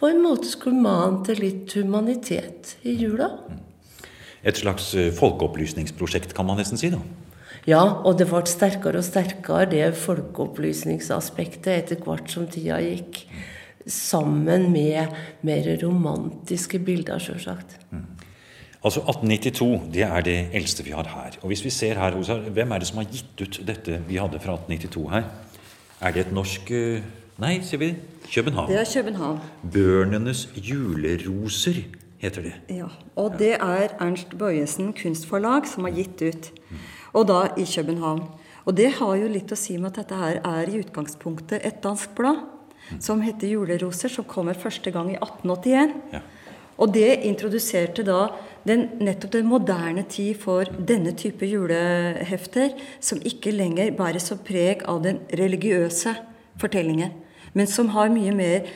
på 0.00 0.08
en 0.08 0.22
måte 0.22 0.48
skulle 0.48 0.80
mane 0.80 1.22
til 1.26 1.38
litt 1.38 1.72
humanitet 1.76 2.76
i 2.82 2.96
jula. 2.96 3.28
Et 4.42 4.56
slags 4.56 4.94
folkeopplysningsprosjekt, 5.14 6.32
kan 6.34 6.48
man 6.48 6.58
nesten 6.58 6.80
si, 6.80 6.90
da? 6.90 6.98
Ja, 7.66 7.82
og 8.02 8.18
det 8.18 8.26
ble 8.30 8.42
sterkere 8.50 8.98
og 8.98 9.06
sterkere, 9.06 9.68
det 9.70 9.92
folkeopplysningsaspektet, 10.02 11.72
etter 11.76 12.02
hvert 12.02 12.30
som 12.30 12.48
tida 12.50 12.80
gikk. 12.82 13.22
Sammen 13.86 14.68
med 14.70 15.14
mer 15.42 15.68
romantiske 15.82 16.78
bilder, 16.82 17.22
sjølsagt. 17.22 17.78
Mm. 17.90 18.06
Altså 18.82 19.00
1892 19.06 19.94
det 19.94 20.02
er 20.02 20.24
det 20.26 20.36
eldste 20.58 20.84
vi 20.86 20.90
har 20.90 21.06
her. 21.06 21.38
Og 21.42 21.52
hvis 21.52 21.64
vi 21.64 21.70
ser 21.70 21.98
her, 21.98 22.50
Hvem 22.50 22.72
er 22.72 22.78
det 22.78 22.86
som 22.86 22.98
har 22.98 23.06
gitt 23.06 23.40
ut 23.42 23.60
dette 23.66 24.02
vi 24.08 24.18
hadde 24.18 24.40
fra 24.42 24.54
1892 24.58 25.10
her? 25.10 25.22
Er 26.00 26.10
det 26.10 26.26
et 26.26 26.32
norsk 26.32 26.70
eh, 26.70 27.02
Nei, 27.38 27.60
sier 27.64 27.78
vi 27.78 27.94
København. 28.34 28.70
Det 28.70 28.80
er 28.80 28.84
København. 28.94 29.38
'Børnenes 29.64 30.48
juleroser' 30.56 31.82
heter 32.18 32.42
det. 32.42 32.52
Ja, 32.70 32.86
Og 33.16 33.38
det 33.38 33.54
er 33.54 33.88
Ernst 34.00 34.38
Bøyesen 34.38 34.92
kunstforlag 34.92 35.66
som 35.74 35.84
har 35.84 35.90
gitt 35.90 36.22
ut. 36.22 36.50
Og 37.12 37.26
da 37.28 37.42
i 37.56 37.64
København. 37.68 38.22
Og 38.64 38.76
det 38.76 38.92
har 38.98 39.16
jo 39.18 39.30
litt 39.30 39.52
å 39.52 39.58
si 39.58 39.76
med 39.76 39.92
at 39.92 40.02
dette 40.02 40.18
her 40.18 40.40
er 40.40 40.70
i 40.70 40.78
utgangspunktet 40.80 41.64
et 41.66 41.82
dansk 41.82 42.14
blad 42.16 42.44
som 43.00 43.20
heter 43.20 43.46
'Juleroser', 43.48 44.08
som 44.08 44.24
kommer 44.24 44.54
første 44.54 44.90
gang 44.90 45.10
i 45.10 45.18
1881. 45.18 45.94
Ja. 46.12 46.20
Og 46.78 46.94
det 46.94 47.22
introduserte 47.22 48.02
da 48.02 48.28
den, 48.66 48.88
nettopp 49.00 49.32
den 49.32 49.46
moderne 49.46 50.02
tid 50.08 50.34
for 50.40 50.64
denne 50.64 51.12
type 51.12 51.46
julehefter, 51.46 52.72
som 53.00 53.20
ikke 53.24 53.52
lenger 53.54 53.92
bærer 53.96 54.18
så 54.22 54.36
preg 54.36 54.82
av 54.88 55.02
den 55.02 55.20
religiøse 55.32 56.14
fortellingen, 56.60 57.12
men 57.54 57.66
som 57.66 57.88
har 57.88 58.08
mye 58.08 58.32
mer 58.34 58.66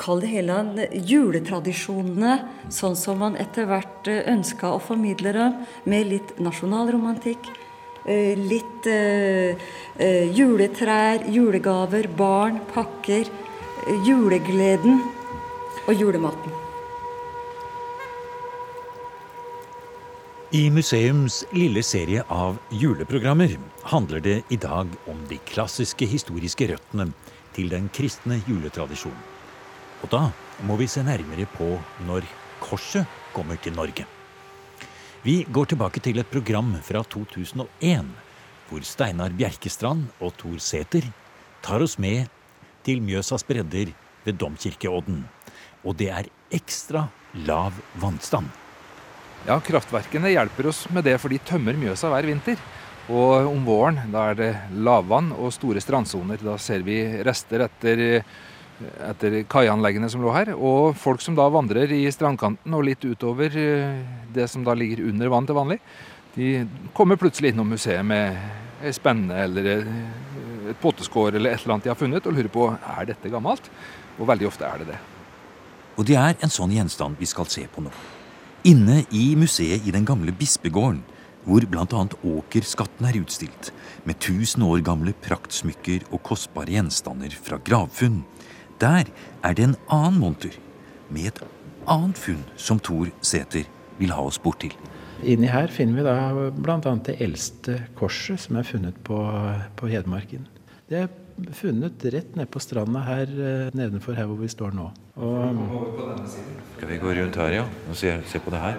Kall 0.00 0.22
det 0.22 0.30
hele 0.32 0.86
juletradisjonene, 0.94 2.36
sånn 2.72 2.96
som 2.98 3.20
man 3.22 3.36
etter 3.40 3.68
hvert 3.70 4.08
eh, 4.10 4.22
ønska 4.32 4.74
å 4.74 4.80
formidle 4.82 5.34
dem, 5.36 5.58
med 5.84 6.10
litt 6.12 6.32
nasjonalromantikk. 6.42 7.50
Eh, 8.06 8.38
litt 8.38 8.88
juletrær, 10.36 11.26
julegaver, 11.28 12.08
barn, 12.16 12.62
pakker. 12.72 13.28
Julegleden 14.04 15.00
og 15.88 15.94
julematen. 15.96 16.52
I 20.52 20.64
museums 20.74 21.44
lille 21.54 21.82
serie 21.86 22.24
av 22.26 22.56
juleprogrammer 22.74 23.52
handler 23.92 24.24
det 24.24 24.36
i 24.50 24.58
dag 24.58 24.90
om 25.06 25.20
de 25.30 25.38
klassiske 25.46 26.08
historiske 26.10 26.66
røttene 26.72 27.12
til 27.54 27.70
den 27.70 27.86
kristne 27.94 28.40
juletradisjonen. 28.48 29.29
Og 30.00 30.10
da 30.12 30.22
må 30.66 30.76
vi 30.80 30.88
se 30.90 31.04
nærmere 31.04 31.46
på 31.56 31.74
når 32.06 32.26
korset 32.60 33.06
kommer 33.34 33.60
til 33.60 33.76
Norge. 33.76 34.06
Vi 35.24 35.42
går 35.52 35.72
tilbake 35.72 36.00
til 36.00 36.18
et 36.20 36.30
program 36.32 36.72
fra 36.84 37.02
2001 37.04 38.08
hvor 38.70 38.84
Steinar 38.86 39.34
Bjerkestrand 39.34 40.06
og 40.22 40.36
Tor 40.38 40.60
Sæter 40.62 41.08
tar 41.64 41.82
oss 41.82 41.98
med 41.98 42.30
til 42.86 43.02
Mjøsas 43.02 43.44
bredder 43.44 43.90
ved 44.24 44.38
Domkirkeodden. 44.38 45.24
Og 45.84 45.96
det 45.98 46.10
er 46.14 46.30
ekstra 46.54 47.08
lav 47.34 47.74
vannstand. 48.00 48.48
Ja, 49.48 49.56
Kraftverkene 49.64 50.30
hjelper 50.34 50.68
oss 50.70 50.84
med 50.92 51.06
det, 51.08 51.16
for 51.20 51.32
de 51.32 51.40
tømmer 51.42 51.76
Mjøsa 51.76 52.10
hver 52.12 52.28
vinter. 52.28 52.60
Og 53.10 53.48
om 53.50 53.64
våren 53.66 53.98
da 54.12 54.28
er 54.30 54.38
det 54.38 54.50
lavvann 54.86 55.32
og 55.34 55.52
store 55.56 55.82
strandsoner. 55.82 56.38
Da 56.44 56.56
ser 56.60 56.84
vi 56.86 57.00
rester 57.26 57.64
etter, 57.66 58.22
etter 59.06 59.42
kaianleggene 59.50 60.08
som 60.10 60.22
lå 60.24 60.32
her. 60.34 60.52
Og 60.56 60.96
folk 60.98 61.22
som 61.24 61.36
da 61.38 61.48
vandrer 61.52 61.92
i 61.94 62.04
strandkanten 62.12 62.76
og 62.76 62.86
litt 62.86 63.04
utover 63.04 63.54
eh, 63.58 64.00
det 64.34 64.48
som 64.50 64.64
da 64.66 64.76
ligger 64.76 65.04
under 65.10 65.32
vann 65.32 65.48
til 65.48 65.58
vanlig, 65.58 65.80
de 66.34 66.50
kommer 66.94 67.18
plutselig 67.18 67.52
innom 67.52 67.72
museet 67.74 68.06
med 68.06 68.38
ei 68.80 68.92
spenne 68.94 69.36
eller 69.44 69.70
et 70.70 70.78
potteskår 70.80 71.34
eller 71.34 71.52
et 71.52 71.62
eller 71.62 71.74
annet 71.74 71.88
de 71.88 71.92
har 71.92 71.98
funnet, 71.98 72.26
og 72.26 72.36
lurer 72.36 72.52
på 72.52 72.68
er 72.70 73.08
dette 73.10 73.32
gammelt. 73.32 73.70
Og 74.20 74.28
veldig 74.28 74.48
ofte 74.50 74.68
er 74.68 74.82
det 74.82 74.92
det. 74.92 75.00
Og 75.98 76.06
det 76.06 76.16
er 76.16 76.36
en 76.40 76.52
sånn 76.52 76.72
gjenstand 76.72 77.18
vi 77.20 77.28
skal 77.28 77.48
se 77.50 77.66
på 77.68 77.82
nå. 77.84 77.92
Inne 78.68 79.02
i 79.16 79.32
museet 79.40 79.86
i 79.88 79.92
den 79.94 80.04
gamle 80.08 80.32
bispegården, 80.36 81.00
hvor 81.46 81.64
bl.a. 81.72 82.02
åkerskatten 82.20 83.06
er 83.08 83.16
utstilt, 83.22 83.70
med 84.04 84.20
tusen 84.20 84.64
år 84.66 84.82
gamle 84.84 85.14
praktsmykker 85.24 86.04
og 86.10 86.20
kostbare 86.26 86.74
gjenstander 86.76 87.32
fra 87.32 87.56
gravfunn, 87.64 88.20
der 88.80 89.10
er 89.44 89.56
det 89.56 89.68
en 89.68 89.76
annen 89.88 90.20
monter 90.20 90.56
med 91.10 91.30
et 91.32 91.42
annet 91.90 92.18
funn 92.18 92.42
som 92.56 92.80
Thor 92.80 93.10
Sæther 93.20 93.68
vil 93.98 94.14
ha 94.14 94.22
oss 94.24 94.38
bort 94.38 94.62
til. 94.64 94.74
Inni 95.20 95.50
her 95.52 95.68
finner 95.68 95.98
vi 95.98 96.04
da 96.06 96.50
bl.a. 96.56 96.94
det 97.06 97.18
eldste 97.20 97.76
korset 97.98 98.40
som 98.40 98.56
er 98.56 98.64
funnet 98.64 98.96
på, 99.04 99.18
på 99.76 99.90
Hedmarken. 99.90 100.46
Det 100.88 101.04
er 101.04 101.10
funnet 101.56 102.04
rett 102.12 102.36
nede 102.36 102.48
på 102.50 102.60
stranda 102.62 103.02
her 103.04 103.30
eh, 103.30 103.68
nedenfor 103.76 104.16
her 104.16 104.28
hvor 104.28 104.40
vi 104.40 104.48
står 104.50 104.72
nå. 104.76 104.88
Og, 105.20 106.24
Skal 106.76 106.88
vi 106.88 106.96
gå 107.00 107.12
rundt 107.16 107.36
her, 107.36 107.54
ja? 107.60 107.64
Og 107.90 107.96
se, 107.96 108.14
se, 108.26 108.40
på 108.40 108.52
det 108.52 108.60
her. 108.62 108.78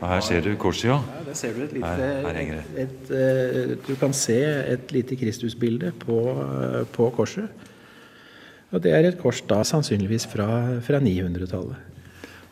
Og 0.00 0.08
her 0.08 0.20
ser 0.24 0.40
du 0.40 0.54
korset, 0.56 0.88
ja. 0.88 0.96
ja 0.96 1.24
der 1.28 1.36
ser 1.36 1.52
du 1.56 1.62
et 1.64 1.74
lite, 1.76 1.86
her, 1.86 2.26
her 2.26 2.38
henger 2.38 2.60
det. 2.60 2.86
Et, 2.86 3.12
et, 3.18 3.88
du 3.88 3.94
kan 4.00 4.16
se 4.16 4.38
et 4.72 4.92
lite 4.92 5.16
Kristusbilde 5.20 5.92
på, 6.00 6.18
på, 6.92 7.10
korset. 7.16 7.68
Og 8.72 8.82
det 8.82 8.92
er 8.96 9.08
et 9.08 9.20
kors 9.20 9.42
da 9.48 9.60
sannsynligvis 9.68 10.26
fra, 10.32 10.48
fra 10.84 11.00
900-tallet. 11.02 11.88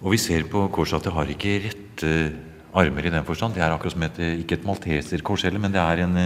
Og 0.01 0.15
vi 0.15 0.21
ser 0.21 0.47
på 0.49 0.67
korset 0.73 1.01
at 1.01 1.09
det 1.09 1.15
har 1.17 1.33
ikke 1.33 1.59
rette 1.67 2.15
armer 2.77 3.07
i 3.07 3.13
den 3.13 3.27
forstand. 3.27 3.57
Det 3.57 3.65
er 3.65 3.73
akkurat 3.73 3.97
som 3.97 4.05
et, 4.07 4.19
ikke 4.41 4.61
et 4.61 4.67
malteserkors 4.69 5.45
heller, 5.49 5.63
men 5.63 5.73
det 5.75 5.81
er 5.81 6.05
en 6.07 6.19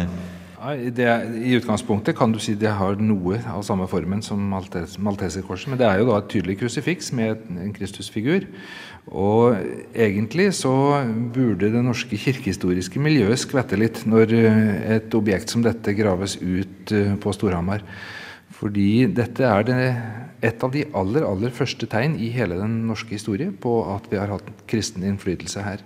det, 0.64 1.06
I 1.44 1.58
utgangspunktet 1.58 2.16
kan 2.16 2.32
du 2.32 2.38
si 2.40 2.54
det 2.56 2.70
har 2.72 2.96
noe 2.96 3.36
av 3.52 3.60
samme 3.66 3.84
formen 3.90 4.22
som 4.24 4.40
Maltes, 4.48 4.96
Malteserkorset, 4.96 5.68
men 5.68 5.80
det 5.80 5.84
er 5.84 6.00
jo 6.00 6.06
da 6.08 6.22
et 6.22 6.30
tydelig 6.32 6.56
krusifiks 6.62 7.12
med 7.12 7.42
en 7.60 7.74
Kristusfigur. 7.76 8.46
Og 9.12 9.58
egentlig 9.92 10.54
så 10.56 10.72
burde 11.34 11.68
det 11.68 11.84
norske 11.84 12.16
kirkehistoriske 12.16 13.02
miljøet 13.02 13.42
skvette 13.42 13.76
litt 13.76 14.06
når 14.08 14.32
eh, 14.38 14.60
et 14.96 15.16
objekt 15.18 15.52
som 15.52 15.64
dette 15.64 15.92
graves 15.98 16.38
ut 16.40 16.94
eh, 16.96 17.12
på 17.20 17.36
Storhamar. 17.36 17.84
Fordi 18.64 19.04
dette 19.12 19.44
er 19.44 19.66
det, 19.68 19.80
et 20.44 20.62
av 20.64 20.70
de 20.72 20.86
aller, 20.96 21.24
aller 21.28 21.52
første 21.52 21.84
tegn 21.88 22.14
i 22.16 22.30
hele 22.32 22.56
den 22.56 22.78
norske 22.88 23.12
historie 23.12 23.50
på 23.52 23.74
at 23.92 24.06
vi 24.08 24.16
har 24.16 24.32
hatt 24.32 24.48
kristen 24.68 25.04
innflytelse 25.04 25.64
her. 25.64 25.84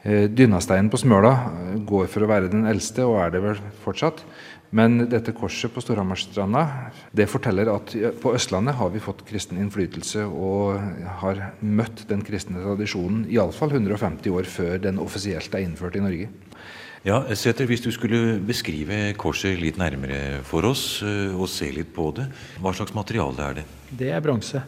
Eh, 0.00 0.24
Dynasteinen 0.32 0.88
på 0.88 0.96
Smøla 1.00 1.32
eh, 1.34 1.74
går 1.84 2.08
for 2.08 2.24
å 2.24 2.30
være 2.30 2.48
den 2.52 2.64
eldste, 2.68 3.04
og 3.04 3.18
er 3.20 3.34
det 3.34 3.42
vel 3.44 3.60
fortsatt. 3.84 4.24
Men 4.72 4.96
dette 5.12 5.34
korset 5.36 5.74
på 5.74 5.82
Storhamarstranda 5.82 6.62
det 7.12 7.26
forteller 7.28 7.68
at 7.72 7.92
på 8.22 8.32
Østlandet 8.36 8.78
har 8.78 8.92
vi 8.94 9.02
fått 9.02 9.24
kristen 9.28 9.58
innflytelse 9.60 10.24
og 10.24 10.78
har 11.20 11.42
møtt 11.60 12.06
den 12.08 12.22
kristne 12.24 12.62
tradisjonen 12.62 13.24
iallfall 13.28 13.74
150 13.74 14.30
år 14.30 14.48
før 14.48 14.78
den 14.86 15.02
offisielt 15.02 15.52
er 15.58 15.66
innført 15.66 15.98
i 15.98 16.04
Norge. 16.04 16.30
Ja, 17.00 17.22
Seter, 17.32 17.64
Hvis 17.64 17.80
du 17.80 17.88
skulle 17.94 18.36
beskrive 18.44 19.14
korset 19.16 19.56
litt 19.56 19.78
nærmere 19.80 20.42
for 20.44 20.66
oss 20.68 21.00
eh, 21.00 21.32
og 21.32 21.48
se 21.48 21.70
litt 21.72 21.94
på 21.96 22.10
det, 22.12 22.26
hva 22.60 22.74
slags 22.76 22.92
materiale 22.92 23.46
er 23.46 23.56
det? 23.60 23.64
Det 23.96 24.10
er 24.12 24.20
bronse. 24.20 24.60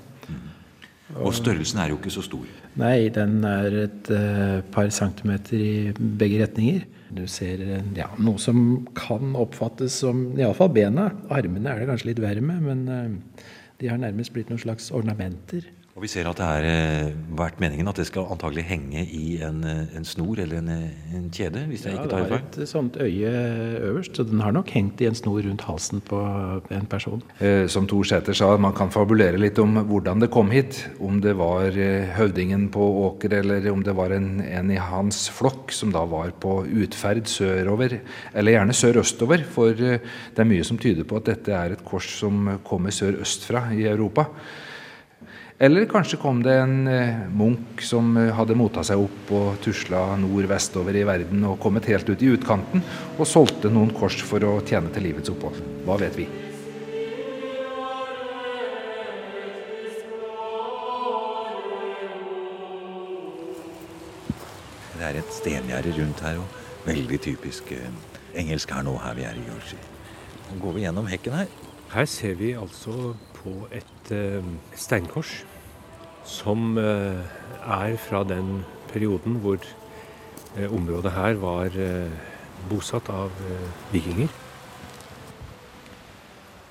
Og 1.20 1.34
størrelsen 1.36 1.82
er 1.82 1.90
jo 1.90 1.98
ikke 1.98 2.14
så 2.14 2.22
stor? 2.24 2.46
Nei, 2.80 3.10
den 3.12 3.42
er 3.44 3.74
et 3.82 4.08
uh, 4.08 4.62
par 4.72 4.88
centimeter 4.96 5.60
i 5.60 5.74
begge 5.92 6.40
retninger. 6.40 6.86
Du 7.12 7.26
ser 7.28 7.60
ja, 7.92 8.06
noe 8.16 8.40
som 8.40 8.86
kan 8.96 9.36
oppfattes 9.36 9.98
som 10.00 10.30
iallfall 10.40 10.72
bena. 10.72 11.10
Armene 11.28 11.68
er 11.68 11.82
det 11.82 11.90
kanskje 11.90 12.14
litt 12.14 12.24
verre 12.24 12.40
med, 12.40 12.64
men 12.64 12.88
uh, 12.88 13.44
de 13.76 13.92
har 13.92 14.00
nærmest 14.00 14.32
blitt 14.32 14.48
noen 14.48 14.64
slags 14.64 14.88
ornamenter. 14.96 15.68
Og 15.92 16.06
vi 16.06 16.08
ser 16.08 16.24
at 16.24 16.38
det 16.40 16.46
har 16.46 16.64
eh, 16.64 17.10
vært 17.36 17.58
meningen 17.60 17.90
at 17.90 17.98
det 18.00 18.06
skal 18.08 18.30
antagelig 18.32 18.62
henge 18.64 19.02
i 19.12 19.34
en, 19.44 19.58
eh, 19.68 19.90
en 19.98 20.06
snor 20.08 20.38
eller 20.40 20.62
en, 20.62 20.70
eh, 20.72 21.18
en, 21.18 21.26
kjede? 21.28 21.66
hvis 21.68 21.84
jeg 21.84 21.92
ja, 21.92 22.00
ikke 22.00 22.12
tar 22.14 22.22
feil. 22.22 22.30
Det 22.32 22.38
har 22.38 22.64
et 22.64 22.70
sånt 22.70 22.96
øye 22.96 23.32
øverst, 23.90 24.16
så 24.16 24.24
den 24.24 24.40
har 24.40 24.54
nok 24.56 24.72
hengt 24.72 25.02
i 25.04 25.08
en 25.10 25.18
snor 25.18 25.42
rundt 25.44 25.66
halsen 25.68 26.00
på 26.08 26.22
en 26.72 26.88
person. 26.88 27.20
Eh, 27.44 27.66
som 27.68 27.84
Tor 27.90 28.08
Sæther 28.08 28.38
sa, 28.38 28.48
man 28.56 28.72
kan 28.78 28.94
fabulere 28.94 29.36
litt 29.36 29.60
om 29.60 29.82
hvordan 29.90 30.24
det 30.24 30.30
kom 30.32 30.48
hit. 30.54 30.80
Om 30.96 31.20
det 31.20 31.36
var 31.36 31.76
høvdingen 32.16 32.70
på 32.72 32.88
Åker, 33.02 33.36
eller 33.42 33.68
om 33.74 33.84
det 33.84 33.96
var 34.00 34.16
en, 34.16 34.40
en 34.40 34.72
i 34.72 34.80
hans 34.80 35.26
flokk 35.28 35.76
som 35.76 35.92
da 35.92 36.06
var 36.08 36.32
på 36.40 36.62
utferd 36.72 37.28
sørover, 37.28 37.98
eller 38.32 38.56
gjerne 38.56 38.80
sørøstover. 38.80 39.44
For 39.44 39.76
det 39.76 40.40
er 40.40 40.52
mye 40.56 40.64
som 40.64 40.80
tyder 40.80 41.04
på 41.04 41.20
at 41.20 41.28
dette 41.34 41.52
er 41.52 41.76
et 41.76 41.84
kors 41.84 42.08
som 42.24 42.54
kommer 42.64 42.96
sørøst 42.96 43.50
fra 43.52 43.68
i 43.76 43.84
Europa. 43.92 44.30
Eller 45.62 45.84
kanskje 45.86 46.18
kom 46.18 46.40
det 46.42 46.56
en 46.58 46.88
eh, 46.90 47.18
munk 47.30 47.84
som 47.86 48.16
eh, 48.18 48.32
hadde 48.34 48.56
motta 48.58 48.82
seg 48.82 48.98
opp 48.98 49.28
og 49.30 49.60
tusla 49.62 50.00
nord-vestover 50.18 50.96
i 50.98 51.04
verden 51.06 51.44
og 51.46 51.60
kommet 51.62 51.86
helt 51.86 52.08
ut 52.10 52.24
i 52.26 52.32
utkanten 52.34 52.82
og 53.14 53.28
solgte 53.30 53.70
noen 53.70 53.92
kors 53.94 54.16
for 54.26 54.42
å 54.42 54.56
tjene 54.66 54.90
til 54.90 55.06
livets 55.06 55.30
opphold. 55.30 55.60
Hva 55.86 56.00
vet 56.02 56.18
vi? 56.18 56.26
Det 64.96 65.06
er 65.12 65.20
et 65.22 65.38
stengjerde 65.38 65.94
rundt 66.00 66.24
her, 66.26 66.42
og 66.42 66.90
veldig 66.90 67.22
typisk 67.28 67.70
eh, 67.78 67.86
engelsk 68.42 68.74
her 68.74 68.82
nå, 68.90 68.96
her 69.06 69.14
vi 69.14 69.30
er 69.30 69.38
i 69.38 69.46
Yorkshire. 69.46 69.86
Nå 70.50 70.58
går 70.66 70.74
vi 70.80 70.84
gjennom 70.88 71.14
hekken 71.14 71.38
her. 71.38 71.56
Her 71.94 72.10
ser 72.10 72.34
vi 72.42 72.50
altså 72.58 73.14
på 73.38 73.54
et, 73.70 74.10
et 74.10 74.78
steinkors 74.88 75.44
som 76.28 76.76
eh, 76.78 77.22
er 77.62 77.96
fra 78.00 78.22
den 78.26 78.62
perioden 78.92 79.40
hvor 79.42 79.58
eh, 80.56 80.68
området 80.70 81.12
her 81.16 81.38
var 81.42 81.74
eh, 81.74 82.10
bosatt 82.70 83.10
av 83.10 83.30
vikinger. 83.92 84.30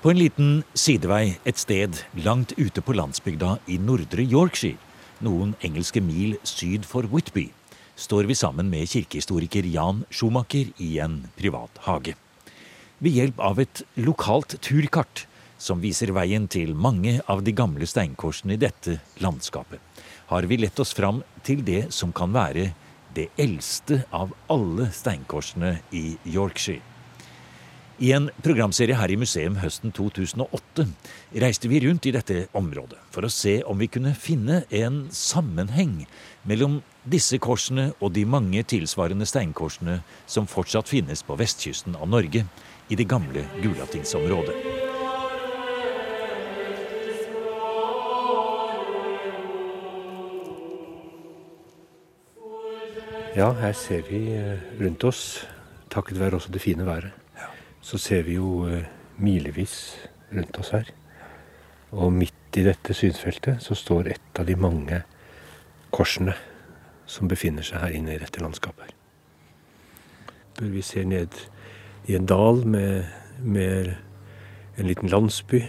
På 0.02 0.10
en 0.10 0.18
liten 0.18 0.62
sidevei 0.74 1.36
et 1.46 1.60
sted 1.60 2.00
langt 2.24 2.54
ute 2.58 2.82
på 2.82 2.96
landsbygda 2.96 3.58
i 3.70 3.76
nordre 3.78 4.24
Yorkshire, 4.24 4.80
noen 5.22 5.52
engelske 5.62 6.02
mil 6.02 6.38
syd 6.48 6.88
for 6.88 7.06
Whitby, 7.12 7.52
står 7.94 8.26
vi 8.26 8.34
sammen 8.34 8.72
med 8.72 8.88
kirkehistoriker 8.90 9.68
Jan 9.68 10.02
Schumacher 10.10 10.72
i 10.82 10.96
en 11.04 11.20
privat 11.38 11.84
hage. 11.84 12.16
Ved 12.98 13.14
hjelp 13.14 13.38
av 13.38 13.60
et 13.62 13.84
lokalt 14.00 14.56
turkart 14.64 15.26
som 15.62 15.82
viser 15.82 16.10
veien 16.16 16.48
til 16.50 16.74
mange 16.74 17.20
av 17.30 17.44
de 17.46 17.54
gamle 17.54 17.86
steinkorsene 17.86 18.56
i 18.56 18.60
dette 18.60 18.98
landskapet, 19.22 19.78
har 20.32 20.48
vi 20.50 20.58
lett 20.58 20.80
oss 20.82 20.94
fram 20.96 21.22
til 21.46 21.62
det 21.66 21.92
som 21.94 22.10
kan 22.12 22.34
være 22.34 22.72
det 23.14 23.28
eldste 23.40 24.02
av 24.10 24.32
alle 24.50 24.88
steinkorsene 24.94 25.76
i 25.94 26.16
Yorkshire. 26.24 26.82
I 28.02 28.08
en 28.16 28.30
programserie 28.42 28.96
her 28.98 29.12
i 29.14 29.18
museum 29.20 29.60
høsten 29.62 29.92
2008 29.94 30.88
reiste 31.44 31.68
vi 31.70 31.78
rundt 31.84 32.08
i 32.08 32.14
dette 32.16 32.48
området 32.58 32.98
for 33.14 33.22
å 33.22 33.30
se 33.30 33.60
om 33.68 33.78
vi 33.78 33.86
kunne 33.92 34.16
finne 34.18 34.64
en 34.74 35.04
sammenheng 35.14 36.00
mellom 36.48 36.80
disse 37.04 37.38
korsene 37.38 37.92
og 38.00 38.16
de 38.16 38.26
mange 38.26 38.64
tilsvarende 38.66 39.28
steinkorsene 39.28 40.00
som 40.26 40.50
fortsatt 40.50 40.90
finnes 40.90 41.22
på 41.22 41.38
vestkysten 41.38 41.94
av 42.00 42.10
Norge, 42.10 42.46
i 42.90 42.98
det 42.98 43.06
gamle 43.08 43.46
Gulatingsområdet. 43.62 44.71
Ja, 53.32 53.46
her 53.56 53.72
ser 53.72 54.02
vi 54.10 54.34
eh, 54.36 54.58
rundt 54.76 55.04
oss, 55.08 55.46
takket 55.88 56.18
være 56.20 56.36
også 56.36 56.50
det 56.52 56.60
fine 56.60 56.84
været, 56.84 57.14
så 57.80 57.96
ser 57.96 58.26
vi 58.26 58.34
jo 58.34 58.66
eh, 58.68 58.84
milevis 59.16 59.94
rundt 60.34 60.58
oss 60.60 60.74
her. 60.76 60.90
Og 61.96 62.12
midt 62.12 62.58
i 62.60 62.64
dette 62.66 62.92
synsfeltet 62.92 63.64
så 63.64 63.72
står 63.74 64.10
et 64.12 64.40
av 64.40 64.44
de 64.44 64.56
mange 64.60 65.00
korsene 65.96 66.34
som 67.08 67.30
befinner 67.32 67.64
seg 67.64 67.80
her 67.80 67.96
inne 67.96 68.12
i 68.12 68.20
dette 68.20 68.44
landskapet. 68.44 68.92
Vi 70.60 70.84
ser 70.84 71.08
ned 71.08 71.32
i 72.12 72.18
en 72.20 72.28
dal 72.28 72.66
med, 72.68 73.08
med 73.40 73.94
en 74.76 74.92
liten 74.92 75.08
landsby, 75.08 75.62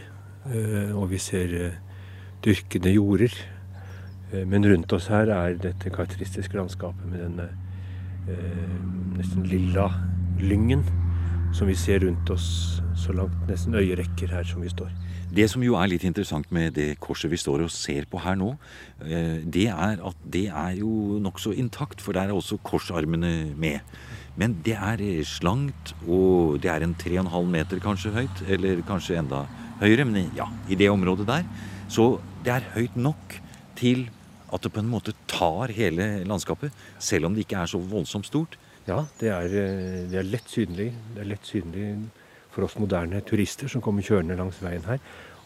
eh, 0.51 0.91
og 0.91 1.13
vi 1.15 1.23
ser 1.31 1.55
dyrkede 2.43 2.91
jorder 2.91 3.39
men 4.47 4.65
rundt 4.65 4.93
oss 4.95 5.09
her 5.13 5.29
er 5.29 5.57
dette 5.61 5.91
karakteristiske 5.93 6.57
landskapet 6.57 7.05
med 7.09 7.21
denne 7.21 7.47
eh, 8.29 8.75
nesten 9.17 9.45
lilla 9.47 9.89
lyngen 10.41 10.83
som 11.53 11.69
vi 11.69 11.75
ser 11.77 12.01
rundt 12.01 12.29
oss 12.33 12.81
så 12.97 13.13
langt 13.13 13.35
nesten 13.49 13.75
øyet 13.77 13.99
rekker 13.99 14.31
her 14.33 14.47
som 14.47 14.63
vi 14.63 14.71
står. 14.71 14.89
Det 15.33 15.45
som 15.49 15.63
jo 15.65 15.75
er 15.77 15.89
litt 15.89 16.05
interessant 16.05 16.49
med 16.53 16.75
det 16.77 16.99
korset 17.01 17.31
vi 17.31 17.39
står 17.41 17.63
og 17.65 17.73
ser 17.73 18.05
på 18.09 18.21
her 18.21 18.37
nå, 18.37 18.51
eh, 19.05 19.41
det 19.45 19.67
er 19.73 20.01
at 20.01 20.25
det 20.25 20.47
er 20.49 20.75
jo 20.79 21.19
nokså 21.21 21.55
intakt, 21.57 22.01
for 22.01 22.13
der 22.13 22.29
er 22.29 22.37
også 22.37 22.59
korsarmene 22.65 23.53
med. 23.57 23.81
Men 24.37 24.57
det 24.65 24.75
er 24.77 25.01
slankt, 25.29 25.93
og 26.07 26.61
det 26.61 26.71
er 26.73 26.85
en 26.85 26.95
3,5 26.97 27.49
meter 27.53 27.81
kanskje 27.81 28.13
høyt, 28.13 28.43
eller 28.49 28.81
kanskje 28.85 29.19
enda 29.21 29.45
høyere, 29.81 30.05
men 30.09 30.31
ja, 30.37 30.49
i 30.69 30.77
det 30.77 30.89
området 30.89 31.29
der. 31.29 31.45
Så 31.89 32.17
det 32.45 32.53
er 32.53 32.69
høyt 32.73 32.97
nok 32.97 33.37
til 33.77 34.07
at 34.53 34.63
det 34.63 34.73
på 34.73 34.81
en 34.83 34.91
måte 34.91 35.15
tar 35.29 35.73
hele 35.73 36.23
landskapet, 36.29 36.73
selv 37.01 37.27
om 37.27 37.35
det 37.35 37.45
ikke 37.45 37.63
er 37.63 37.71
så 37.71 37.81
voldsomt 37.81 38.29
stort. 38.29 38.57
Ja, 38.87 39.05
det 39.19 39.29
er, 39.31 39.45
eh, 39.45 39.99
det 40.11 40.19
er 40.19 40.27
lett 40.27 40.49
synlig. 40.51 40.91
Det 41.15 41.23
er 41.23 41.29
lett 41.31 41.47
synlig 41.47 41.87
for 42.53 42.67
oss 42.67 42.77
moderne 42.77 43.21
turister 43.25 43.71
som 43.71 43.81
kommer 43.81 44.05
kjørende 44.05 44.37
langs 44.37 44.59
veien 44.61 44.83
her. 44.85 44.99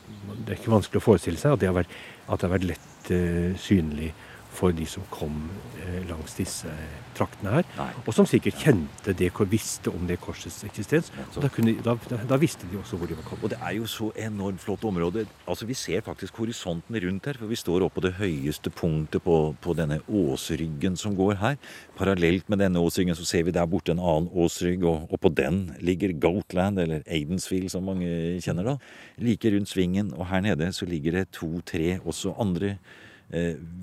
Det 0.07 0.53
er 0.53 0.57
ikke 0.59 0.73
vanskelig 0.73 1.01
å 1.01 1.07
forestille 1.07 1.39
seg 1.39 1.55
at 1.55 1.61
det 1.61 1.69
har 1.69 1.77
vært, 1.77 1.93
det 2.27 2.41
har 2.41 2.53
vært 2.53 2.67
lett 2.67 3.11
uh, 3.11 3.55
synlig 3.59 4.13
for 4.53 4.73
de 4.73 4.85
som 4.89 5.03
kom 5.13 5.35
eh, 5.83 6.01
langs 6.09 6.35
disse 6.37 6.71
traktene 7.17 7.53
her. 7.57 7.67
Nei. 7.77 7.89
Og 8.05 8.13
som 8.15 8.27
sikkert 8.29 8.59
kjente 8.61 9.13
det, 9.17 9.29
visste 9.49 9.91
om 9.93 10.07
det 10.09 10.19
korsets 10.21 10.63
eksistens. 10.67 11.11
Da, 11.35 11.49
kunne, 11.53 11.75
da, 11.83 11.95
da, 12.29 12.39
visste 12.41 12.69
de 12.69 12.79
også 12.79 12.99
hvor 12.99 13.09
de 13.09 13.17
var 13.17 13.25
kommet. 13.27 13.45
Og 13.45 13.53
det 13.53 13.59
er 13.61 13.75
jo 13.77 13.89
så 13.89 14.09
enormt 14.27 14.61
flott 14.61 14.85
område. 14.87 15.25
Altså 15.47 15.65
Vi 15.69 15.77
ser 15.77 16.05
faktisk 16.05 16.37
horisonten 16.41 16.97
rundt 17.03 17.29
her. 17.29 17.39
For 17.39 17.49
vi 17.49 17.59
står 17.59 17.85
oppe 17.85 17.97
på 17.97 18.05
det 18.05 18.13
høyeste 18.19 18.69
punktet 18.69 19.23
på, 19.25 19.37
på 19.61 19.73
denne 19.77 19.99
åsryggen 20.05 20.97
som 20.99 21.15
går 21.17 21.39
her. 21.41 21.57
Parallelt 21.97 22.49
med 22.49 22.61
denne 22.61 22.81
åsryggen 22.83 23.17
så 23.17 23.25
ser 23.25 23.47
vi 23.47 23.55
der 23.55 23.65
borte 23.69 23.95
en 23.95 24.01
annen 24.01 24.29
åsrygg, 24.29 24.85
og, 24.85 25.07
og 25.09 25.21
på 25.21 25.31
den 25.33 25.71
ligger 25.81 26.13
Goatland, 26.13 26.77
eller 26.83 27.01
Aidensfield 27.09 27.71
som 27.73 27.87
mange 27.89 28.37
kjenner 28.43 28.73
da. 28.73 28.77
Like 29.21 29.49
rundt 29.53 29.71
svingen, 29.71 30.13
og 30.13 30.29
her 30.29 30.45
nede 30.45 30.69
så 30.75 30.85
ligger 30.85 31.17
det 31.17 31.31
to-tre 31.33 31.97
også 32.05 32.35
andre 32.37 32.75
eh, 32.75 33.06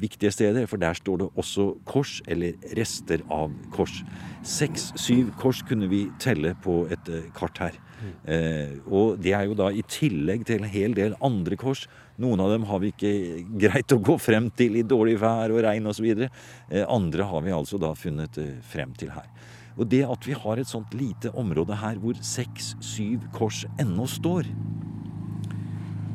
viktige 0.00 0.30
steder, 0.32 0.66
for 0.66 0.80
der 0.80 0.96
står 0.96 1.18
det 1.20 1.26
også 1.36 1.66
kors, 1.84 2.22
eller 2.28 2.54
rester 2.78 3.20
av 3.28 3.52
kors. 3.74 3.98
Seks-syv 4.44 5.34
kors 5.40 5.60
kunne 5.68 5.88
vi 5.90 6.06
telle 6.20 6.54
på 6.64 6.86
et 6.92 7.10
eh, 7.12 7.26
kart 7.36 7.60
her. 7.60 7.80
Eh, 8.28 8.76
og 8.88 9.18
det 9.22 9.34
er 9.36 9.46
jo 9.48 9.56
da 9.58 9.70
i 9.72 9.84
tillegg 9.88 10.44
til 10.48 10.62
en 10.62 10.70
hel 10.70 10.96
del 10.96 11.16
andre 11.24 11.58
kors. 11.60 11.86
Noen 12.20 12.42
av 12.44 12.52
dem 12.52 12.66
har 12.68 12.82
vi 12.82 12.92
ikke 12.92 13.12
greit 13.64 13.94
å 13.94 14.00
gå 14.02 14.16
frem 14.22 14.50
til 14.56 14.78
i 14.80 14.86
dårlig 14.86 15.18
vær 15.22 15.54
og 15.54 15.64
regn 15.66 15.90
osv. 15.90 16.08
Eh, 16.14 16.84
andre 16.84 17.28
har 17.30 17.44
vi 17.44 17.54
altså 17.56 17.80
da 17.82 17.94
funnet 17.98 18.40
eh, 18.42 18.56
frem 18.64 18.94
til 18.98 19.14
her. 19.14 19.28
Og 19.74 19.88
det 19.90 20.04
at 20.06 20.26
vi 20.28 20.36
har 20.38 20.60
et 20.60 20.70
sånt 20.70 20.92
lite 20.94 21.32
område 21.34 21.76
her 21.80 21.98
hvor 22.02 22.18
seks-syv 22.22 23.24
kors 23.34 23.64
ennå 23.82 24.06
står, 24.10 24.46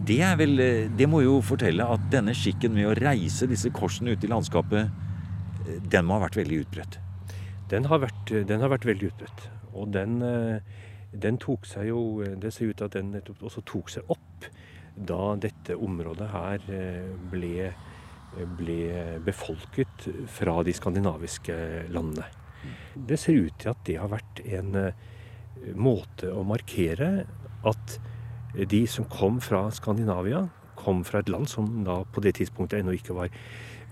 det, 0.10 0.18
er 0.26 0.38
vel, 0.40 0.58
eh, 0.64 0.88
det 0.90 1.08
må 1.10 1.22
jo 1.22 1.38
fortelle 1.46 1.86
at 1.86 2.10
denne 2.14 2.34
skikken 2.38 2.74
med 2.74 2.90
å 2.90 2.98
reise 2.98 3.48
disse 3.50 3.70
korsene 3.76 4.16
ute 4.16 4.26
i 4.26 4.32
landskapet, 4.32 4.90
eh, 5.68 5.80
den 5.86 6.08
må 6.08 6.18
ha 6.18 6.26
vært 6.26 6.40
veldig 6.40 6.64
utbredt? 6.64 6.98
Den 7.70 7.86
har 7.86 8.02
vært, 8.02 8.34
den 8.50 8.64
har 8.64 8.72
vært 8.74 8.88
veldig 8.90 9.12
utbredt. 9.12 9.46
Og 9.78 9.92
den, 9.94 10.22
eh, 10.26 10.80
den, 11.14 11.38
tok 11.38 11.66
seg 11.66 11.88
jo 11.90 12.24
Det 12.42 12.52
ser 12.54 12.70
ut 12.70 12.78
til 12.78 12.86
at 12.86 12.98
den 12.98 13.14
også 13.42 13.62
tok 13.66 13.90
seg 13.90 14.04
opp 14.10 14.50
da 14.96 15.36
dette 15.36 15.78
området 15.78 16.28
her 16.30 16.60
ble, 17.32 17.72
ble 18.58 19.20
befolket 19.24 20.10
fra 20.28 20.62
de 20.64 20.74
skandinaviske 20.74 21.56
landene. 21.90 22.26
Det 22.94 23.18
ser 23.18 23.40
ut 23.40 23.58
til 23.58 23.72
at 23.72 23.86
det 23.86 23.96
har 23.96 24.12
vært 24.12 24.42
en 24.46 24.76
måte 25.80 26.34
å 26.34 26.44
markere 26.44 27.26
at 27.64 28.00
de 28.54 28.86
som 28.88 29.06
kom 29.06 29.42
fra 29.42 29.68
Skandinavia, 29.72 30.48
kom 30.80 31.04
fra 31.06 31.20
et 31.20 31.30
land 31.30 31.48
som 31.48 31.84
da 31.86 32.02
på 32.04 32.24
det 32.24 32.38
tidspunktet 32.40 32.80
ennå 32.80 32.96
ikke 32.96 33.16
var, 33.18 33.30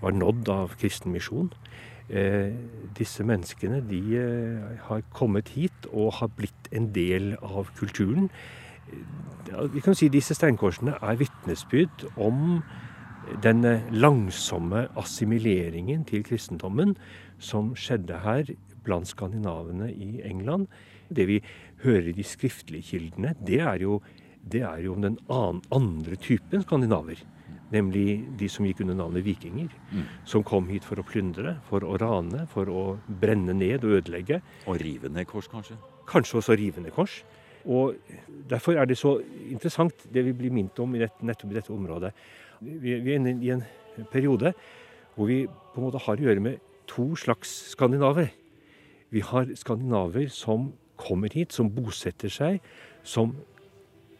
var 0.00 0.16
nådd 0.16 0.48
av 0.48 0.74
kristen 0.80 1.12
misjon. 1.12 1.52
Eh, 2.08 2.54
disse 2.96 3.24
menneskene 3.24 3.82
de 3.84 4.00
eh, 4.16 4.78
har 4.88 5.02
kommet 5.12 5.50
hit 5.52 5.88
og 5.92 6.14
har 6.22 6.30
blitt 6.32 6.70
en 6.72 6.88
del 6.94 7.34
av 7.42 7.68
kulturen. 7.76 8.30
Ja, 9.50 9.66
vi 9.68 9.82
kan 9.84 9.96
si 9.96 10.08
Disse 10.08 10.32
steinkorsene 10.36 10.96
er 11.04 11.18
vitnesbyrd 11.20 12.06
om 12.16 12.62
den 13.44 13.60
langsomme 13.92 14.86
assimileringen 14.96 16.06
til 16.08 16.24
kristendommen 16.24 16.96
som 17.38 17.74
skjedde 17.76 18.22
her 18.24 18.54
blant 18.86 19.10
skandinavene 19.10 19.90
i 19.92 20.22
England. 20.24 20.66
Det 21.12 21.26
vi 21.28 21.42
hører 21.84 22.08
i 22.08 22.16
de 22.16 22.24
skriftlige 22.24 22.82
kildene, 22.94 23.34
det 23.46 23.60
er 23.60 23.84
jo, 23.84 24.00
det 24.52 24.62
er 24.66 24.84
jo 24.84 24.96
den 25.00 25.18
andre 25.28 26.16
typen 26.20 26.64
skandinaver. 26.64 27.20
Nemlig 27.72 28.22
de 28.40 28.48
som 28.48 28.64
gikk 28.64 28.80
under 28.84 28.96
navnet 28.96 29.26
vikinger. 29.26 29.68
Mm. 29.92 30.04
Som 30.28 30.44
kom 30.46 30.70
hit 30.72 30.86
for 30.88 31.00
å 31.00 31.04
plyndre, 31.04 31.58
for 31.68 31.84
å 31.84 31.98
rane, 32.00 32.46
for 32.52 32.70
å 32.72 32.84
brenne 33.20 33.56
ned 33.56 33.84
og 33.84 33.98
ødelegge. 34.00 34.40
Og 34.66 34.80
rive 34.80 35.10
ned 35.12 35.28
kors, 35.28 35.50
kanskje? 35.52 35.76
Kanskje 36.08 36.40
også 36.40 36.56
rive 36.56 36.84
ned 36.84 36.96
kors. 36.96 37.20
Og 37.68 37.98
Derfor 38.48 38.78
er 38.80 38.86
det 38.88 38.96
så 38.96 39.18
interessant 39.50 40.06
det 40.08 40.24
vi 40.24 40.32
blir 40.32 40.52
minnet 40.54 40.78
om 40.80 40.94
i 40.96 41.02
dette, 41.02 41.20
nettopp 41.26 41.50
i 41.52 41.58
dette 41.58 41.74
området. 41.74 42.14
Vi, 42.64 42.94
vi 42.96 43.12
er 43.12 43.18
inne 43.18 43.34
i 43.44 43.52
en 43.52 43.64
periode 44.08 44.54
hvor 45.14 45.28
vi 45.28 45.42
på 45.44 45.80
en 45.80 45.84
måte 45.84 46.00
har 46.00 46.16
å 46.16 46.24
gjøre 46.24 46.44
med 46.44 46.62
to 46.88 47.10
slags 47.18 47.50
skandinaver. 47.74 48.30
Vi 49.12 49.20
har 49.20 49.50
skandinaver 49.58 50.30
som 50.32 50.70
kommer 50.96 51.32
hit, 51.34 51.52
som 51.52 51.68
bosetter 51.72 52.32
seg, 52.32 52.62
som 53.04 53.36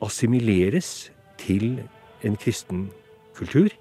assimileres 0.04 1.10
til 1.40 1.80
en 2.26 2.36
kristen 2.36 2.88
kultur. 3.38 3.72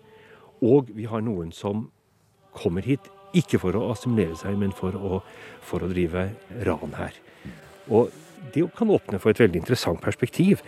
Og 0.61 0.89
vi 0.93 1.05
har 1.09 1.21
noen 1.25 1.51
som 1.53 1.87
kommer 2.57 2.85
hit 2.85 3.11
ikke 3.37 3.59
for 3.61 3.77
å 3.77 3.91
assimilere 3.91 4.37
seg, 4.39 4.57
men 4.57 4.73
for 4.73 4.95
å, 4.97 5.21
for 5.61 5.83
å 5.83 5.91
drive 5.91 6.29
ran 6.65 6.95
her. 6.97 7.17
Og 7.91 8.13
det 8.53 8.63
kan 8.77 8.91
åpne 8.93 9.19
for 9.21 9.33
et 9.33 9.41
veldig 9.41 9.61
interessant 9.61 10.01
perspektiv 10.01 10.63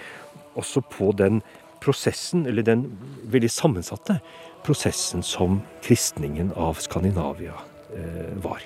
også 0.59 0.83
på 0.91 1.11
den 1.17 1.41
prosessen, 1.79 2.45
eller 2.49 2.65
den 2.65 2.83
veldig 3.31 3.49
sammensatte 3.51 4.19
prosessen 4.65 5.23
som 5.23 5.61
kristningen 5.85 6.51
av 6.59 6.81
Skandinavia 6.83 7.55
eh, 7.95 8.33
var. 8.43 8.65